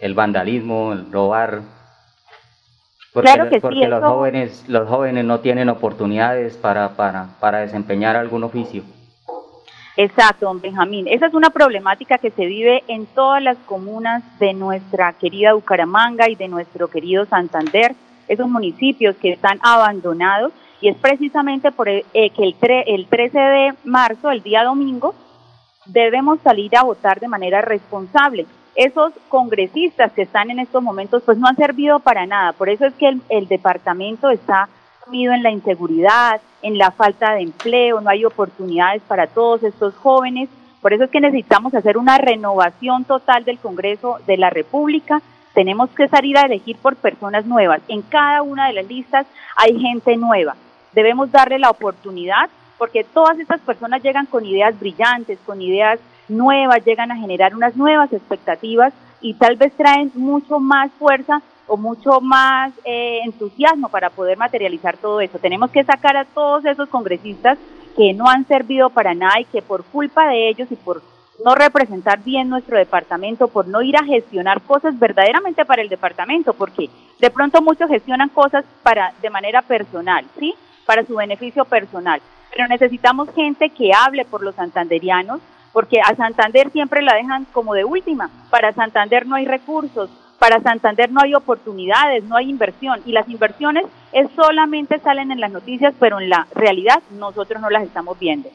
el 0.00 0.14
vandalismo, 0.14 0.94
el 0.94 1.12
robar, 1.12 1.60
porque, 3.12 3.30
Claro 3.32 3.48
que 3.50 3.56
sí, 3.56 3.60
porque 3.60 3.88
los 3.88 3.98
eso- 3.98 4.08
jóvenes 4.14 4.64
los 4.68 4.88
jóvenes 4.88 5.24
no 5.24 5.40
tienen 5.40 5.68
oportunidades 5.68 6.56
para, 6.56 6.90
para, 6.96 7.28
para 7.40 7.58
desempeñar 7.58 8.16
algún 8.16 8.44
oficio. 8.44 8.82
Exacto, 9.96 10.46
don 10.46 10.60
Benjamín. 10.60 11.06
Esa 11.06 11.26
es 11.26 11.34
una 11.34 11.50
problemática 11.50 12.16
que 12.16 12.30
se 12.30 12.46
vive 12.46 12.82
en 12.88 13.04
todas 13.06 13.42
las 13.42 13.58
comunas 13.66 14.22
de 14.38 14.54
nuestra 14.54 15.12
querida 15.12 15.52
Bucaramanga 15.52 16.30
y 16.30 16.34
de 16.34 16.48
nuestro 16.48 16.88
querido 16.88 17.26
Santander, 17.26 17.94
esos 18.26 18.48
municipios 18.48 19.16
que 19.16 19.32
están 19.32 19.58
abandonados 19.62 20.52
y 20.80 20.88
es 20.88 20.96
precisamente 20.96 21.70
por 21.72 21.88
el- 21.90 22.04
eh, 22.14 22.30
que 22.30 22.42
el, 22.42 22.58
tre- 22.58 22.84
el 22.86 23.06
13 23.06 23.38
de 23.38 23.74
marzo, 23.84 24.30
el 24.30 24.42
día 24.42 24.64
domingo, 24.64 25.14
debemos 25.84 26.38
salir 26.42 26.74
a 26.76 26.84
votar 26.84 27.20
de 27.20 27.28
manera 27.28 27.60
responsable. 27.60 28.46
Esos 28.74 29.12
congresistas 29.28 30.12
que 30.12 30.22
están 30.22 30.50
en 30.50 30.58
estos 30.58 30.82
momentos 30.82 31.22
pues 31.24 31.36
no 31.36 31.46
han 31.46 31.56
servido 31.56 31.98
para 31.98 32.26
nada. 32.26 32.52
Por 32.52 32.68
eso 32.68 32.86
es 32.86 32.94
que 32.94 33.18
el, 33.28 33.48
departamento 33.48 34.30
está 34.30 34.68
sumido 35.04 35.34
en 35.34 35.42
la 35.42 35.50
inseguridad, 35.50 36.40
en 36.62 36.78
la 36.78 36.90
falta 36.90 37.34
de 37.34 37.42
empleo, 37.42 38.00
no 38.00 38.08
hay 38.08 38.24
oportunidades 38.24 39.02
para 39.02 39.26
todos 39.26 39.62
estos 39.62 39.94
jóvenes. 39.96 40.48
Por 40.80 40.92
eso 40.92 41.04
es 41.04 41.10
que 41.10 41.20
necesitamos 41.20 41.74
hacer 41.74 41.98
una 41.98 42.18
renovación 42.18 43.04
total 43.04 43.44
del 43.44 43.58
Congreso 43.58 44.18
de 44.26 44.36
la 44.36 44.50
República. 44.50 45.20
Tenemos 45.54 45.90
que 45.90 46.08
salir 46.08 46.38
a 46.38 46.46
elegir 46.46 46.76
por 46.76 46.96
personas 46.96 47.44
nuevas. 47.44 47.82
En 47.88 48.00
cada 48.02 48.42
una 48.42 48.68
de 48.68 48.72
las 48.72 48.86
listas 48.86 49.26
hay 49.56 49.78
gente 49.78 50.16
nueva. 50.16 50.56
Debemos 50.92 51.30
darle 51.30 51.58
la 51.58 51.70
oportunidad 51.70 52.48
porque 52.78 53.04
todas 53.04 53.38
estas 53.38 53.60
personas 53.60 54.02
llegan 54.02 54.26
con 54.26 54.44
ideas 54.44 54.78
brillantes, 54.80 55.38
con 55.46 55.60
ideas 55.62 56.00
nuevas, 56.28 56.84
llegan 56.84 57.10
a 57.10 57.16
generar 57.16 57.54
unas 57.54 57.76
nuevas 57.76 58.12
expectativas 58.12 58.92
y 59.20 59.34
tal 59.34 59.56
vez 59.56 59.72
traen 59.74 60.10
mucho 60.14 60.60
más 60.60 60.90
fuerza 60.92 61.42
o 61.66 61.76
mucho 61.76 62.20
más 62.20 62.72
eh, 62.84 63.20
entusiasmo 63.24 63.88
para 63.88 64.10
poder 64.10 64.36
materializar 64.36 64.96
todo 64.96 65.20
eso. 65.20 65.38
Tenemos 65.38 65.70
que 65.70 65.84
sacar 65.84 66.16
a 66.16 66.24
todos 66.24 66.64
esos 66.64 66.88
congresistas 66.88 67.58
que 67.96 68.12
no 68.12 68.28
han 68.28 68.46
servido 68.46 68.90
para 68.90 69.14
nada 69.14 69.40
y 69.40 69.44
que 69.44 69.62
por 69.62 69.84
culpa 69.84 70.28
de 70.28 70.48
ellos 70.48 70.68
y 70.70 70.76
por 70.76 71.02
no 71.44 71.54
representar 71.54 72.22
bien 72.22 72.48
nuestro 72.48 72.76
departamento, 72.76 73.48
por 73.48 73.66
no 73.66 73.82
ir 73.82 73.96
a 73.96 74.04
gestionar 74.04 74.60
cosas 74.62 74.98
verdaderamente 74.98 75.64
para 75.64 75.82
el 75.82 75.88
departamento, 75.88 76.54
porque 76.54 76.88
de 77.18 77.30
pronto 77.30 77.60
muchos 77.62 77.88
gestionan 77.88 78.28
cosas 78.28 78.64
para 78.82 79.12
de 79.20 79.30
manera 79.30 79.62
personal, 79.62 80.24
¿sí? 80.38 80.54
Para 80.86 81.04
su 81.04 81.16
beneficio 81.16 81.64
personal. 81.64 82.20
Pero 82.54 82.68
necesitamos 82.68 83.28
gente 83.34 83.70
que 83.70 83.92
hable 83.92 84.24
por 84.24 84.42
los 84.42 84.54
santanderianos, 84.54 85.40
porque 85.72 86.00
a 86.00 86.14
Santander 86.14 86.70
siempre 86.70 87.02
la 87.02 87.14
dejan 87.14 87.46
como 87.52 87.74
de 87.74 87.84
última. 87.84 88.30
Para 88.50 88.72
Santander 88.72 89.26
no 89.26 89.36
hay 89.36 89.46
recursos, 89.46 90.10
para 90.38 90.60
Santander 90.60 91.10
no 91.10 91.20
hay 91.22 91.34
oportunidades, 91.34 92.24
no 92.24 92.36
hay 92.36 92.50
inversión 92.50 93.00
y 93.06 93.12
las 93.12 93.28
inversiones 93.28 93.84
es 94.12 94.28
solamente 94.34 94.98
salen 94.98 95.30
en 95.30 95.40
las 95.40 95.52
noticias, 95.52 95.94
pero 95.98 96.20
en 96.20 96.28
la 96.28 96.46
realidad 96.54 97.02
nosotros 97.18 97.60
no 97.62 97.70
las 97.70 97.84
estamos 97.84 98.18
viendo. 98.18 98.48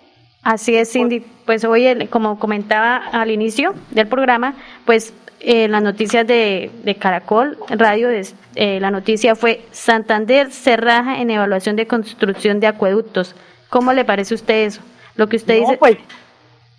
Así 0.44 0.76
es, 0.76 0.92
Cindy. 0.92 1.26
Pues 1.46 1.66
hoy, 1.66 2.08
como 2.10 2.40
comentaba 2.40 2.98
al 2.98 3.32
inicio 3.32 3.74
del 3.92 4.08
programa, 4.08 4.54
pues 4.86 5.14
eh, 5.40 5.68
las 5.68 5.84
noticias 5.84 6.26
de, 6.26 6.72
de 6.84 6.96
Caracol 6.96 7.58
Radio, 7.70 8.10
eh, 8.10 8.80
la 8.80 8.92
noticia 8.92 9.36
fue 9.36 9.62
Santander 9.72 10.52
se 10.52 10.78
raja 10.78 11.20
en 11.22 11.32
evaluación 11.32 11.76
de 11.76 11.88
construcción 11.88 12.60
de 12.60 12.68
acueductos. 12.68 13.36
¿Cómo 13.70 13.94
le 13.94 14.06
parece 14.06 14.34
a 14.34 14.36
usted 14.36 14.66
eso? 14.66 14.82
Lo 15.16 15.28
que 15.28 15.36
usted 15.38 15.56
No, 15.56 15.62
dice. 15.62 15.78
pues 15.78 15.98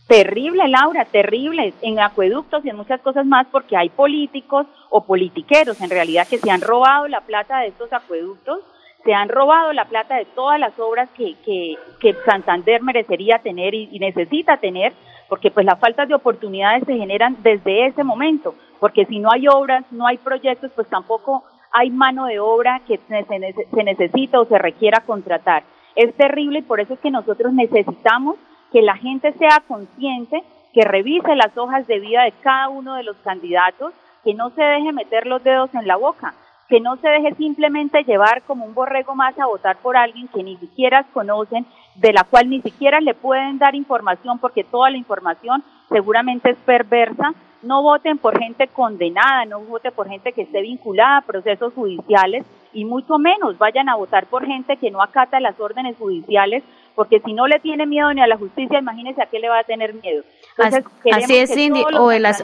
terrible, 0.08 0.66
Laura, 0.68 1.04
terrible 1.04 1.72
en 1.82 2.00
acueductos 2.00 2.64
y 2.64 2.70
en 2.70 2.76
muchas 2.76 3.00
cosas 3.02 3.24
más 3.26 3.46
porque 3.52 3.76
hay 3.76 3.90
políticos 3.90 4.66
o 4.90 5.04
politiqueros 5.04 5.80
en 5.80 5.90
realidad 5.90 6.26
que 6.26 6.38
se 6.38 6.50
han 6.50 6.62
robado 6.62 7.06
la 7.08 7.20
plata 7.20 7.60
de 7.60 7.68
estos 7.68 7.92
acueductos, 7.92 8.60
se 9.04 9.14
han 9.14 9.28
robado 9.28 9.72
la 9.72 9.84
plata 9.84 10.16
de 10.16 10.24
todas 10.24 10.58
las 10.58 10.76
obras 10.78 11.08
que, 11.10 11.34
que, 11.44 11.76
que 12.00 12.14
Santander 12.24 12.82
merecería 12.82 13.38
tener 13.38 13.74
y, 13.74 13.88
y 13.92 13.98
necesita 14.00 14.56
tener, 14.56 14.92
porque 15.28 15.50
pues 15.50 15.64
las 15.66 15.78
faltas 15.78 16.08
de 16.08 16.14
oportunidades 16.14 16.84
se 16.86 16.96
generan 16.96 17.36
desde 17.42 17.86
ese 17.86 18.02
momento, 18.02 18.54
porque 18.80 19.04
si 19.04 19.18
no 19.18 19.30
hay 19.30 19.46
obras, 19.46 19.84
no 19.92 20.06
hay 20.06 20.16
proyectos, 20.16 20.72
pues 20.74 20.88
tampoco 20.88 21.44
hay 21.70 21.90
mano 21.90 22.24
de 22.26 22.40
obra 22.40 22.80
que 22.86 22.96
se, 22.96 23.24
se 23.24 23.34
nece- 23.36 23.66
se 23.72 23.84
necesita 23.84 24.40
o 24.40 24.46
se 24.46 24.58
requiera 24.58 25.00
contratar. 25.06 25.64
Es 25.94 26.14
terrible 26.14 26.60
y 26.60 26.62
por 26.62 26.80
eso 26.80 26.94
es 26.94 27.00
que 27.00 27.10
nosotros 27.10 27.52
necesitamos 27.52 28.36
que 28.72 28.82
la 28.82 28.96
gente 28.96 29.32
sea 29.32 29.62
consciente, 29.66 30.42
que 30.72 30.82
revise 30.82 31.34
las 31.34 31.56
hojas 31.56 31.86
de 31.86 32.00
vida 32.00 32.24
de 32.24 32.32
cada 32.42 32.68
uno 32.68 32.94
de 32.94 33.02
los 33.02 33.16
candidatos, 33.18 33.92
que 34.24 34.34
no 34.34 34.50
se 34.50 34.62
deje 34.62 34.92
meter 34.92 35.26
los 35.26 35.42
dedos 35.42 35.74
en 35.74 35.86
la 35.86 35.96
boca, 35.96 36.34
que 36.68 36.80
no 36.80 36.96
se 36.96 37.08
deje 37.08 37.34
simplemente 37.34 38.04
llevar 38.04 38.42
como 38.42 38.66
un 38.66 38.74
borrego 38.74 39.14
más 39.14 39.38
a 39.38 39.46
votar 39.46 39.78
por 39.78 39.96
alguien 39.96 40.28
que 40.28 40.42
ni 40.42 40.56
siquiera 40.56 41.04
conocen, 41.14 41.66
de 41.94 42.12
la 42.12 42.24
cual 42.24 42.50
ni 42.50 42.60
siquiera 42.60 43.00
le 43.00 43.14
pueden 43.14 43.58
dar 43.58 43.74
información 43.74 44.38
porque 44.38 44.64
toda 44.64 44.90
la 44.90 44.98
información 44.98 45.64
seguramente 45.88 46.50
es 46.50 46.58
perversa. 46.58 47.32
No 47.62 47.82
voten 47.82 48.18
por 48.18 48.38
gente 48.38 48.68
condenada, 48.68 49.44
no 49.46 49.60
voten 49.60 49.92
por 49.92 50.08
gente 50.08 50.32
que 50.32 50.42
esté 50.42 50.60
vinculada 50.60 51.16
a 51.16 51.22
procesos 51.22 51.72
judiciales 51.72 52.44
y 52.72 52.84
mucho 52.84 53.18
menos 53.18 53.58
vayan 53.58 53.88
a 53.88 53.96
votar 53.96 54.26
por 54.26 54.46
gente 54.46 54.76
que 54.76 54.90
no 54.90 55.02
acata 55.02 55.40
las 55.40 55.58
órdenes 55.58 55.96
judiciales 55.96 56.62
porque 56.98 57.20
si 57.20 57.32
no 57.32 57.46
le 57.46 57.60
tiene 57.60 57.86
miedo 57.86 58.12
ni 58.12 58.20
a 58.20 58.26
la 58.26 58.36
justicia, 58.36 58.80
imagínese 58.80 59.22
a 59.22 59.26
qué 59.26 59.38
le 59.38 59.48
va 59.48 59.60
a 59.60 59.62
tener 59.62 59.94
miedo. 59.94 60.24
Entonces, 60.56 60.84
Así- 60.84 61.10
así 61.12 61.36
es, 61.36 61.48
que 61.48 61.54
Cindy, 61.54 61.84
o 61.96 62.08
de 62.08 62.18
las- 62.18 62.42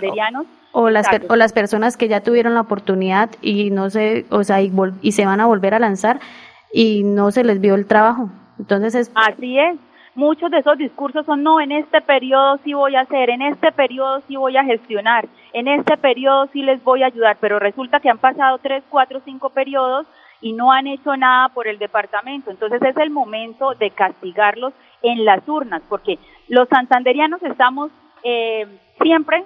o 0.70 0.90
las, 0.90 1.08
per- 1.08 1.26
o 1.28 1.34
las 1.34 1.52
personas 1.52 1.96
que 1.96 2.06
ya 2.06 2.20
tuvieron 2.20 2.54
la 2.54 2.60
oportunidad 2.60 3.30
y 3.42 3.70
no 3.72 3.90
se, 3.90 4.26
o 4.30 4.44
sea, 4.44 4.62
y, 4.62 4.70
vol- 4.70 4.94
y 5.02 5.10
se 5.10 5.26
van 5.26 5.40
a 5.40 5.46
volver 5.46 5.74
a 5.74 5.80
lanzar 5.80 6.20
y 6.72 7.02
no 7.02 7.32
se 7.32 7.42
les 7.42 7.60
vio 7.60 7.74
el 7.74 7.86
trabajo. 7.86 8.28
Entonces 8.60 8.94
es 8.94 9.10
Así 9.16 9.58
es. 9.58 9.76
Muchos 10.14 10.48
de 10.52 10.58
esos 10.58 10.78
discursos 10.78 11.26
son, 11.26 11.42
no, 11.42 11.60
en 11.60 11.72
este 11.72 12.00
periodo 12.00 12.60
sí 12.62 12.74
voy 12.74 12.94
a 12.94 13.00
hacer, 13.00 13.30
en 13.30 13.42
este 13.42 13.72
periodo 13.72 14.22
sí 14.28 14.36
voy 14.36 14.56
a 14.56 14.62
gestionar, 14.62 15.26
en 15.52 15.66
este 15.66 15.96
periodo 15.96 16.46
sí 16.52 16.62
les 16.62 16.80
voy 16.84 17.02
a 17.02 17.06
ayudar, 17.06 17.36
pero 17.40 17.58
resulta 17.58 17.98
que 17.98 18.08
han 18.08 18.18
pasado 18.18 18.58
tres, 18.58 18.84
cuatro, 18.88 19.20
cinco 19.24 19.50
periodos 19.50 20.06
y 20.44 20.52
no 20.52 20.72
han 20.72 20.86
hecho 20.86 21.16
nada 21.16 21.48
por 21.48 21.66
el 21.66 21.78
departamento. 21.78 22.50
Entonces 22.50 22.82
es 22.82 22.96
el 22.98 23.08
momento 23.08 23.74
de 23.76 23.90
castigarlos 23.90 24.74
en 25.02 25.24
las 25.24 25.48
urnas, 25.48 25.80
porque 25.88 26.18
los 26.48 26.68
santanderianos 26.68 27.42
estamos 27.42 27.90
eh, 28.22 28.66
siempre, 29.00 29.42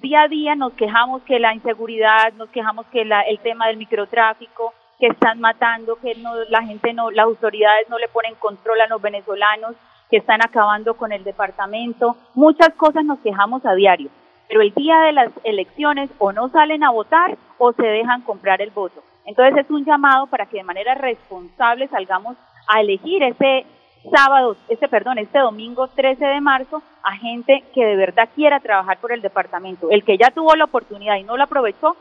día 0.00 0.22
a 0.22 0.28
día, 0.28 0.56
nos 0.56 0.72
quejamos 0.72 1.22
que 1.22 1.38
la 1.38 1.54
inseguridad, 1.54 2.32
nos 2.32 2.48
quejamos 2.48 2.84
que 2.86 3.04
la, 3.04 3.20
el 3.22 3.38
tema 3.38 3.68
del 3.68 3.76
microtráfico, 3.76 4.74
que 4.98 5.06
están 5.06 5.38
matando, 5.38 5.94
que 6.02 6.16
no, 6.16 6.34
la 6.48 6.64
gente 6.64 6.92
no, 6.94 7.12
las 7.12 7.26
autoridades 7.26 7.88
no 7.88 7.98
le 7.98 8.08
ponen 8.08 8.34
control 8.34 8.80
a 8.80 8.88
los 8.88 9.00
venezolanos, 9.00 9.76
que 10.10 10.16
están 10.16 10.42
acabando 10.42 10.94
con 10.94 11.12
el 11.12 11.22
departamento. 11.22 12.16
Muchas 12.34 12.70
cosas 12.70 13.04
nos 13.04 13.20
quejamos 13.20 13.64
a 13.64 13.74
diario, 13.74 14.10
pero 14.48 14.62
el 14.62 14.74
día 14.74 14.98
de 15.02 15.12
las 15.12 15.30
elecciones 15.44 16.10
o 16.18 16.32
no 16.32 16.48
salen 16.48 16.82
a 16.82 16.90
votar 16.90 17.38
o 17.58 17.72
se 17.72 17.86
dejan 17.86 18.22
comprar 18.22 18.60
el 18.60 18.70
voto. 18.70 19.00
Entonces 19.30 19.64
es 19.64 19.70
un 19.70 19.84
llamado 19.84 20.26
para 20.26 20.46
que 20.46 20.56
de 20.56 20.64
manera 20.64 20.96
responsable 20.96 21.86
salgamos 21.86 22.36
a 22.66 22.80
elegir 22.80 23.22
ese 23.22 23.64
sábado, 24.12 24.56
este 24.68 24.88
perdón, 24.88 25.18
este 25.18 25.38
domingo 25.38 25.86
13 25.86 26.24
de 26.24 26.40
marzo 26.40 26.82
a 27.04 27.12
gente 27.12 27.62
que 27.72 27.84
de 27.84 27.94
verdad 27.94 28.28
quiera 28.34 28.58
trabajar 28.58 28.98
por 28.98 29.12
el 29.12 29.22
departamento. 29.22 29.88
El 29.88 30.02
que 30.02 30.18
ya 30.18 30.32
tuvo 30.32 30.56
la 30.56 30.64
oportunidad 30.64 31.14
y 31.14 31.22
no 31.22 31.36
lo 31.36 31.44
aprovechó, 31.44 31.96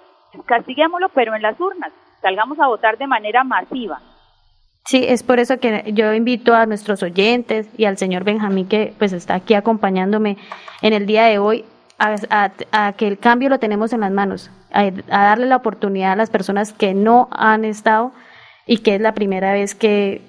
castiguémoslo, 0.48 1.10
pero 1.10 1.36
en 1.36 1.44
las 1.44 1.60
urnas. 1.60 1.92
Salgamos 2.20 2.60
a 2.60 2.66
votar 2.66 2.98
de 2.98 3.06
manera 3.06 3.44
masiva. 3.44 4.02
Sí, 4.86 5.06
es 5.08 5.22
por 5.22 5.38
eso 5.38 5.60
que 5.60 5.84
yo 5.94 6.12
invito 6.16 6.56
a 6.56 6.66
nuestros 6.66 7.04
oyentes 7.04 7.70
y 7.78 7.86
al 7.86 8.00
señor 8.00 8.24
Benjamín 8.24 8.68
que 8.68 8.96
pues 8.98 9.14
está 9.14 9.36
aquí 9.36 9.54
acompañándome 9.54 10.38
en 10.82 10.94
el 10.94 11.06
día 11.06 11.26
de 11.26 11.38
hoy 11.38 11.64
a, 12.00 12.16
a- 12.30 12.52
a 12.88 12.94
que 12.94 13.08
el 13.08 13.18
cambio 13.20 13.50
lo 13.50 13.60
tenemos 13.60 13.94
en 13.94 14.02
las 14.02 14.12
manos, 14.12 14.50
a, 14.72 14.82
a 14.82 15.24
darle 15.24 15.46
la 15.48 15.58
oportunidad 15.58 16.14
a 16.14 16.16
las 16.16 16.30
personas 16.30 16.74
que 16.74 16.94
no 16.94 17.28
han 17.32 17.66
estado 17.66 18.12
y 18.66 18.80
que 18.80 18.96
es 18.96 19.02
la 19.02 19.14
primera 19.14 19.54
vez 19.54 19.76
que 19.76 20.22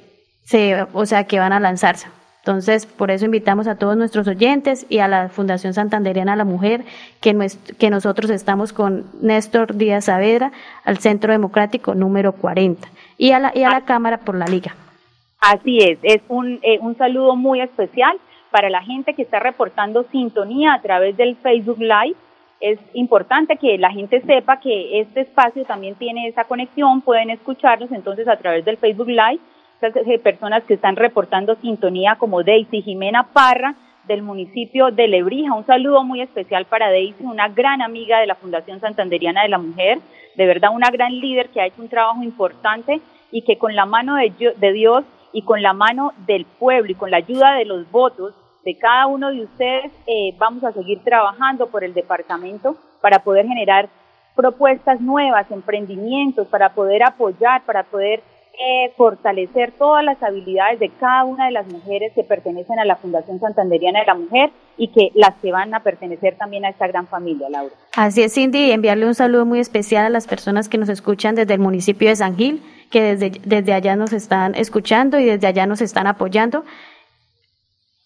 se, 0.44 0.87
o 0.92 1.06
sea, 1.06 1.24
que 1.24 1.38
van 1.38 1.52
a 1.52 1.61
lanzarse. 1.61 2.09
Entonces, 2.38 2.87
por 2.87 3.11
eso 3.11 3.26
invitamos 3.26 3.66
a 3.68 3.74
todos 3.74 3.98
nuestros 3.98 4.26
oyentes 4.26 4.87
y 4.88 4.98
a 5.00 5.09
la 5.09 5.28
Fundación 5.28 5.74
Santanderiana 5.74 6.33
a 6.33 6.37
la 6.37 6.46
Mujer, 6.46 6.85
que, 7.20 7.37
que 7.78 7.90
nosotros 7.90 8.30
estamos 8.30 8.72
con 8.72 9.04
Néstor 9.20 9.74
Díaz 9.76 10.06
Saavedra 10.06 10.50
al 10.85 10.98
Centro 10.98 11.33
Democrático 11.33 11.94
número 11.94 12.33
40 12.33 12.88
y 13.18 13.33
a 13.33 13.38
la, 13.40 13.52
y 13.54 13.62
a 13.62 13.68
la 13.68 13.83
Cámara 13.83 14.18
por 14.18 14.37
la 14.37 14.46
Liga. 14.46 14.74
Así 15.38 15.78
es, 15.80 15.98
es 16.02 16.22
un, 16.28 16.59
eh, 16.62 16.78
un 16.80 16.96
saludo 16.96 17.37
muy 17.37 17.61
especial 17.61 18.18
para 18.50 18.70
la 18.70 18.82
gente 18.82 19.14
que 19.14 19.22
está 19.22 19.40
reportando 19.40 20.04
sintonía 20.10 20.74
a 20.74 20.82
través 20.82 21.16
del 21.16 21.36
Facebook 21.36 21.80
Live. 21.80 22.16
Es 22.60 22.78
importante 22.92 23.56
que 23.56 23.78
la 23.78 23.90
gente 23.90 24.20
sepa 24.22 24.60
que 24.60 25.00
este 25.00 25.20
espacio 25.20 25.64
también 25.64 25.94
tiene 25.94 26.28
esa 26.28 26.44
conexión, 26.44 27.00
pueden 27.00 27.30
escucharnos 27.30 27.90
entonces 27.92 28.28
a 28.28 28.36
través 28.36 28.64
del 28.64 28.76
Facebook 28.76 29.08
Live 29.08 29.40
eh, 29.82 30.18
personas 30.18 30.62
que 30.64 30.74
están 30.74 30.96
reportando 30.96 31.56
sintonía 31.56 32.16
como 32.16 32.42
Daisy 32.42 32.82
Jimena 32.82 33.28
Parra 33.32 33.74
del 34.06 34.20
municipio 34.22 34.90
de 34.90 35.08
Lebrija. 35.08 35.54
Un 35.54 35.64
saludo 35.64 36.04
muy 36.04 36.20
especial 36.20 36.66
para 36.66 36.90
Daisy, 36.90 37.24
una 37.24 37.48
gran 37.48 37.80
amiga 37.80 38.20
de 38.20 38.26
la 38.26 38.34
Fundación 38.34 38.80
Santanderiana 38.80 39.42
de 39.42 39.48
la 39.48 39.56
Mujer, 39.56 39.98
de 40.36 40.46
verdad 40.46 40.74
una 40.74 40.90
gran 40.90 41.18
líder 41.18 41.48
que 41.48 41.62
ha 41.62 41.66
hecho 41.66 41.80
un 41.80 41.88
trabajo 41.88 42.22
importante 42.22 43.00
y 43.30 43.40
que 43.42 43.56
con 43.56 43.74
la 43.74 43.86
mano 43.86 44.16
de, 44.16 44.72
Dios 44.72 45.04
y 45.33 45.43
con 45.43 45.62
la 45.62 45.73
mano 45.73 46.12
del 46.27 46.45
pueblo 46.45 46.90
y 46.90 46.95
con 46.95 47.11
la 47.11 47.19
ayuda 47.19 47.55
de 47.55 47.64
los 47.64 47.90
votos 47.90 48.35
de 48.64 48.77
cada 48.77 49.07
uno 49.07 49.31
de 49.31 49.45
ustedes 49.45 49.93
eh, 50.07 50.35
vamos 50.38 50.64
a 50.64 50.73
seguir 50.73 51.03
trabajando 51.03 51.69
por 51.69 51.85
el 51.85 51.95
departamento 51.95 52.77
para 53.01 53.21
poder 53.23 53.47
generar 53.47 53.88
propuestas 54.37 55.01
nuevas, 55.01 55.51
emprendimientos, 55.51 56.47
para 56.49 56.75
poder 56.75 57.03
apoyar, 57.03 57.62
para 57.64 57.85
poder 57.85 58.23
fortalecer 58.96 59.72
todas 59.78 60.04
las 60.04 60.22
habilidades 60.22 60.78
de 60.80 60.90
cada 60.90 61.24
una 61.24 61.46
de 61.46 61.52
las 61.52 61.66
mujeres 61.66 62.12
que 62.14 62.22
pertenecen 62.22 62.78
a 62.78 62.84
la 62.84 62.96
Fundación 62.96 63.40
Santanderiana 63.40 64.00
de 64.00 64.06
la 64.06 64.14
Mujer 64.14 64.50
y 64.76 64.88
que 64.88 65.10
las 65.14 65.34
que 65.36 65.50
van 65.50 65.74
a 65.74 65.82
pertenecer 65.82 66.36
también 66.36 66.64
a 66.64 66.68
esta 66.68 66.86
gran 66.86 67.06
familia, 67.06 67.48
Laura. 67.48 67.74
Así 67.96 68.22
es, 68.22 68.34
Cindy, 68.34 68.66
y 68.66 68.72
enviarle 68.72 69.06
un 69.06 69.14
saludo 69.14 69.46
muy 69.46 69.60
especial 69.60 70.04
a 70.04 70.10
las 70.10 70.26
personas 70.26 70.68
que 70.68 70.78
nos 70.78 70.88
escuchan 70.88 71.34
desde 71.34 71.54
el 71.54 71.60
municipio 71.60 72.08
de 72.08 72.16
San 72.16 72.36
Gil, 72.36 72.62
que 72.90 73.02
desde, 73.02 73.32
desde 73.44 73.72
allá 73.72 73.96
nos 73.96 74.12
están 74.12 74.54
escuchando 74.54 75.18
y 75.18 75.24
desde 75.24 75.46
allá 75.46 75.66
nos 75.66 75.80
están 75.80 76.06
apoyando. 76.06 76.64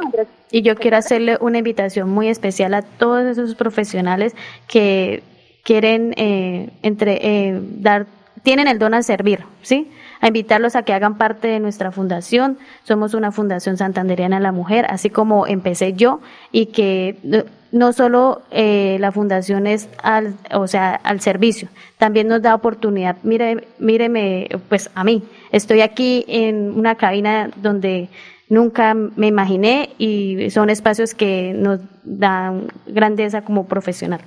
y 0.50 0.62
yo 0.62 0.76
quiero 0.76 0.98
hacerle 0.98 1.38
una 1.42 1.58
invitación 1.58 2.10
muy 2.10 2.30
especial 2.30 2.74
a 2.74 2.82
todos 2.82 3.26
esos 3.26 3.54
profesionales 3.56 4.34
que 4.68 5.24
quieren 5.64 6.14
eh, 6.16 6.70
entre, 6.84 7.20
eh, 7.22 7.60
dar, 7.60 8.08
tienen 8.44 8.68
el 8.68 8.80
don 8.80 8.94
a 8.94 9.04
servir, 9.04 9.42
¿sí? 9.62 9.92
A 10.26 10.30
invitarlos 10.30 10.76
a 10.76 10.82
que 10.82 10.92
hagan 10.92 11.20
parte 11.20 11.48
de 11.48 11.60
nuestra 11.60 11.92
fundación. 11.92 12.58
Somos 12.84 13.14
una 13.14 13.32
fundación 13.32 13.78
santanderiana 13.78 14.38
de 14.38 14.42
la 14.42 14.52
mujer, 14.52 14.88
así 14.90 15.12
como 15.12 15.46
empecé 15.46 15.94
yo, 15.94 16.20
y 16.52 16.66
que 16.68 17.16
no 17.72 17.94
solo 17.94 18.42
eh, 18.50 18.98
la 19.00 19.12
fundación 19.12 19.68
es 19.68 19.88
al, 20.02 20.34
o 20.52 20.66
sea, 20.66 20.96
al 20.96 21.22
servicio, 21.22 21.68
también 22.00 22.28
nos 22.28 22.42
da 22.42 22.56
oportunidad. 22.56 23.18
Mire, 23.22 23.68
míreme, 23.78 24.48
pues 24.68 24.90
a 24.96 25.04
mí, 25.04 25.22
estoy 25.52 25.82
aquí 25.82 26.26
en 26.28 26.72
una 26.76 26.96
cabina 26.96 27.52
donde 27.58 28.10
nunca 28.50 28.96
me 28.96 29.28
imaginé 29.28 29.90
y 30.00 30.50
son 30.50 30.72
espacios 30.72 31.14
que 31.14 31.54
nos 31.54 31.82
dan 32.04 32.72
grandeza 32.88 33.44
como 33.44 33.68
profesional. 33.68 34.22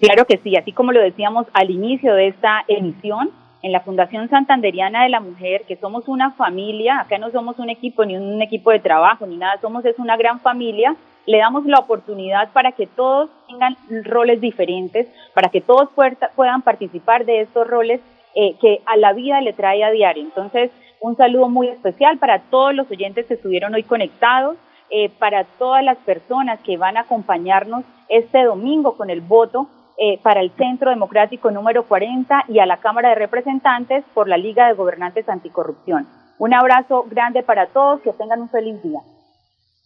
Claro 0.00 0.24
que 0.24 0.38
sí, 0.38 0.56
así 0.56 0.72
como 0.72 0.90
lo 0.90 1.00
decíamos 1.00 1.46
al 1.52 1.70
inicio 1.70 2.14
de 2.14 2.26
esta 2.26 2.64
emisión, 2.66 3.30
en 3.62 3.72
la 3.72 3.80
Fundación 3.80 4.28
Santanderiana 4.28 5.02
de 5.02 5.08
la 5.08 5.20
Mujer, 5.20 5.64
que 5.66 5.76
somos 5.76 6.06
una 6.08 6.30
familia, 6.32 7.00
acá 7.00 7.18
no 7.18 7.30
somos 7.30 7.58
un 7.58 7.70
equipo 7.70 8.04
ni 8.04 8.16
un 8.16 8.40
equipo 8.40 8.70
de 8.70 8.78
trabajo 8.78 9.26
ni 9.26 9.36
nada, 9.36 9.60
somos 9.60 9.84
es 9.84 9.98
una 9.98 10.16
gran 10.16 10.40
familia, 10.40 10.94
le 11.26 11.38
damos 11.38 11.66
la 11.66 11.78
oportunidad 11.78 12.52
para 12.52 12.72
que 12.72 12.86
todos 12.86 13.28
tengan 13.48 13.76
roles 14.04 14.40
diferentes, 14.40 15.08
para 15.34 15.50
que 15.50 15.60
todos 15.60 15.90
puedan 16.36 16.62
participar 16.62 17.24
de 17.24 17.42
estos 17.42 17.66
roles 17.66 18.00
eh, 18.34 18.54
que 18.60 18.80
a 18.86 18.96
la 18.96 19.12
vida 19.12 19.40
le 19.40 19.52
trae 19.52 19.82
a 19.84 19.90
diario. 19.90 20.22
Entonces, 20.22 20.70
un 21.00 21.16
saludo 21.16 21.48
muy 21.48 21.68
especial 21.68 22.18
para 22.18 22.38
todos 22.50 22.74
los 22.74 22.90
oyentes 22.90 23.26
que 23.26 23.34
estuvieron 23.34 23.74
hoy 23.74 23.82
conectados, 23.82 24.56
eh, 24.90 25.10
para 25.18 25.44
todas 25.44 25.84
las 25.84 25.98
personas 25.98 26.60
que 26.60 26.78
van 26.78 26.96
a 26.96 27.00
acompañarnos 27.00 27.84
este 28.08 28.44
domingo 28.44 28.96
con 28.96 29.10
el 29.10 29.20
voto 29.20 29.68
eh, 29.98 30.20
para 30.22 30.40
el 30.40 30.52
Centro 30.52 30.90
Democrático 30.90 31.50
número 31.50 31.82
40 31.84 32.44
y 32.48 32.60
a 32.60 32.66
la 32.66 32.76
Cámara 32.78 33.08
de 33.10 33.16
Representantes 33.16 34.04
por 34.14 34.28
la 34.28 34.36
Liga 34.36 34.68
de 34.68 34.74
Gobernantes 34.74 35.28
Anticorrupción. 35.28 36.06
Un 36.38 36.54
abrazo 36.54 37.04
grande 37.10 37.42
para 37.42 37.66
todos, 37.66 38.00
que 38.02 38.12
tengan 38.12 38.40
un 38.40 38.48
feliz 38.48 38.80
día. 38.82 39.00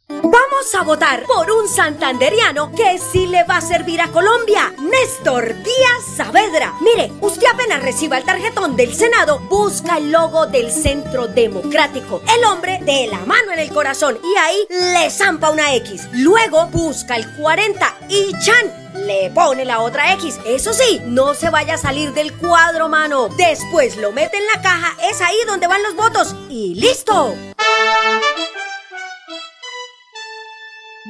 Vamos 0.08 0.74
a 0.78 0.82
votar 0.84 1.22
por 1.22 1.50
un 1.50 1.66
santanderiano 1.66 2.70
que 2.72 2.98
sí 2.98 3.26
le 3.26 3.44
va 3.44 3.56
a 3.56 3.60
servir 3.62 4.00
a 4.02 4.08
Colombia, 4.08 4.70
Néstor 4.82 5.54
Díaz 5.54 6.04
Saavedra. 6.16 6.74
Mire, 6.82 7.10
usted 7.22 7.46
apenas 7.52 7.82
reciba 7.82 8.18
el 8.18 8.24
tarjetón 8.24 8.76
del 8.76 8.92
Senado, 8.92 9.38
busca 9.48 9.96
el 9.96 10.12
logo 10.12 10.46
del 10.46 10.70
Centro 10.70 11.28
Democrático, 11.28 12.20
el 12.36 12.44
hombre 12.44 12.80
de 12.82 13.06
la 13.06 13.20
mano 13.20 13.52
en 13.52 13.60
el 13.60 13.72
corazón 13.72 14.18
y 14.22 14.38
ahí 14.38 14.66
le 14.92 15.08
zampa 15.08 15.50
una 15.50 15.74
X. 15.76 16.10
Luego 16.12 16.66
busca 16.66 17.16
el 17.16 17.24
40 17.36 17.86
y 18.08 18.32
Chan 18.44 18.81
le 19.06 19.30
pone 19.30 19.64
la 19.64 19.80
otra 19.80 20.12
X. 20.14 20.38
Eso 20.46 20.72
sí, 20.72 21.00
no 21.04 21.34
se 21.34 21.50
vaya 21.50 21.74
a 21.74 21.78
salir 21.78 22.12
del 22.12 22.32
cuadro, 22.32 22.88
mano. 22.88 23.28
Después 23.28 23.96
lo 23.96 24.12
mete 24.12 24.36
en 24.36 24.46
la 24.46 24.62
caja, 24.62 24.96
es 25.10 25.20
ahí 25.20 25.36
donde 25.46 25.66
van 25.66 25.82
los 25.82 25.94
votos 25.94 26.34
y 26.48 26.74
listo. 26.74 27.34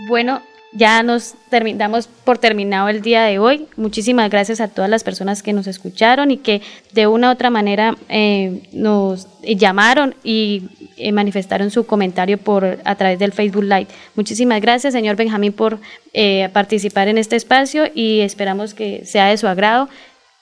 Bueno, 0.08 0.42
ya 0.72 1.02
nos 1.02 1.34
terminamos 1.50 2.06
por 2.06 2.38
terminado 2.38 2.88
el 2.88 3.02
día 3.02 3.22
de 3.24 3.38
hoy. 3.38 3.66
Muchísimas 3.76 4.30
gracias 4.30 4.60
a 4.60 4.68
todas 4.68 4.90
las 4.90 5.04
personas 5.04 5.42
que 5.42 5.52
nos 5.52 5.66
escucharon 5.66 6.30
y 6.30 6.38
que 6.38 6.62
de 6.92 7.06
una 7.06 7.28
u 7.28 7.32
otra 7.32 7.50
manera 7.50 7.96
eh, 8.08 8.62
nos 8.72 9.26
llamaron 9.42 10.14
y 10.24 10.68
eh, 10.96 11.12
manifestaron 11.12 11.70
su 11.70 11.84
comentario 11.84 12.38
por 12.38 12.78
a 12.84 12.94
través 12.94 13.18
del 13.18 13.32
Facebook 13.32 13.64
Live. 13.64 13.88
Muchísimas 14.14 14.60
gracias, 14.62 14.94
señor 14.94 15.16
Benjamín, 15.16 15.52
por 15.52 15.78
eh, 16.14 16.48
participar 16.52 17.08
en 17.08 17.18
este 17.18 17.36
espacio 17.36 17.84
y 17.94 18.20
esperamos 18.20 18.72
que 18.72 19.04
sea 19.04 19.26
de 19.26 19.36
su 19.36 19.46
agrado 19.46 19.88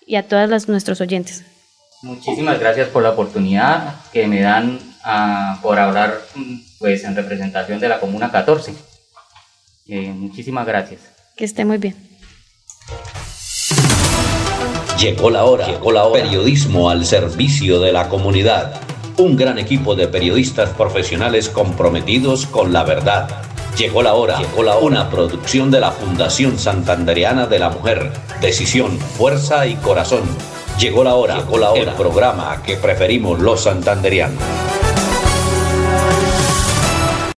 y 0.07 0.14
a 0.14 0.23
todos 0.29 0.69
nuestros 0.69 1.01
oyentes. 1.01 1.45
Muchísimas 2.03 2.59
gracias 2.61 2.88
por 2.88 3.03
la 3.03 3.11
oportunidad 3.11 3.97
que 4.12 4.27
me 4.27 4.40
dan 4.40 4.79
ah, 5.05 5.59
por 5.61 5.79
hablar 5.79 6.21
pues 6.79 7.05
en 7.05 7.14
representación 7.14 7.81
de 7.81 7.88
la 7.88 8.01
Comuna 8.01 8.31
14. 8.31 8.89
Eh, 9.90 10.12
muchísimas 10.16 10.66
gracias. 10.66 11.00
Que 11.37 11.44
esté 11.44 11.64
muy 11.64 11.79
bien. 11.79 11.94
Llegó 14.98 15.31
la 15.31 15.44
hora, 15.44 15.66
llegó 15.66 15.92
la 15.92 16.05
hora. 16.05 16.22
Periodismo 16.22 16.90
al 16.90 17.05
servicio 17.05 17.81
de 17.81 17.92
la 17.92 18.09
comunidad. 18.09 18.81
Un 19.18 19.37
gran 19.37 19.59
equipo 19.59 19.94
de 19.94 20.09
periodistas 20.09 20.70
profesionales 20.70 21.48
comprometidos 21.48 22.46
con 22.46 22.72
la 22.72 22.85
verdad 22.85 23.50
Llegó 23.76 24.03
la 24.03 24.14
hora, 24.14 24.38
llegó 24.38 24.62
la 24.62 24.76
hora. 24.76 24.85
Una 24.85 25.11
producción 25.11 25.70
de 25.70 25.81
la 25.81 25.92
Fundación 25.92 26.59
Santanderiana 26.59 27.46
de 27.46 27.59
la 27.59 27.70
Mujer. 27.70 28.12
Decisión, 28.40 28.98
fuerza 28.98 29.66
y 29.66 29.76
corazón. 29.76 30.22
Llegó 30.79 31.05
la 31.05 31.14
hora, 31.14 31.37
llegó 31.38 31.59
la 31.59 31.70
hora. 31.70 31.83
El 31.83 31.96
programa 31.96 32.62
que 32.64 32.76
preferimos 32.76 33.38
los 33.38 33.62
santanderianos. 33.62 34.42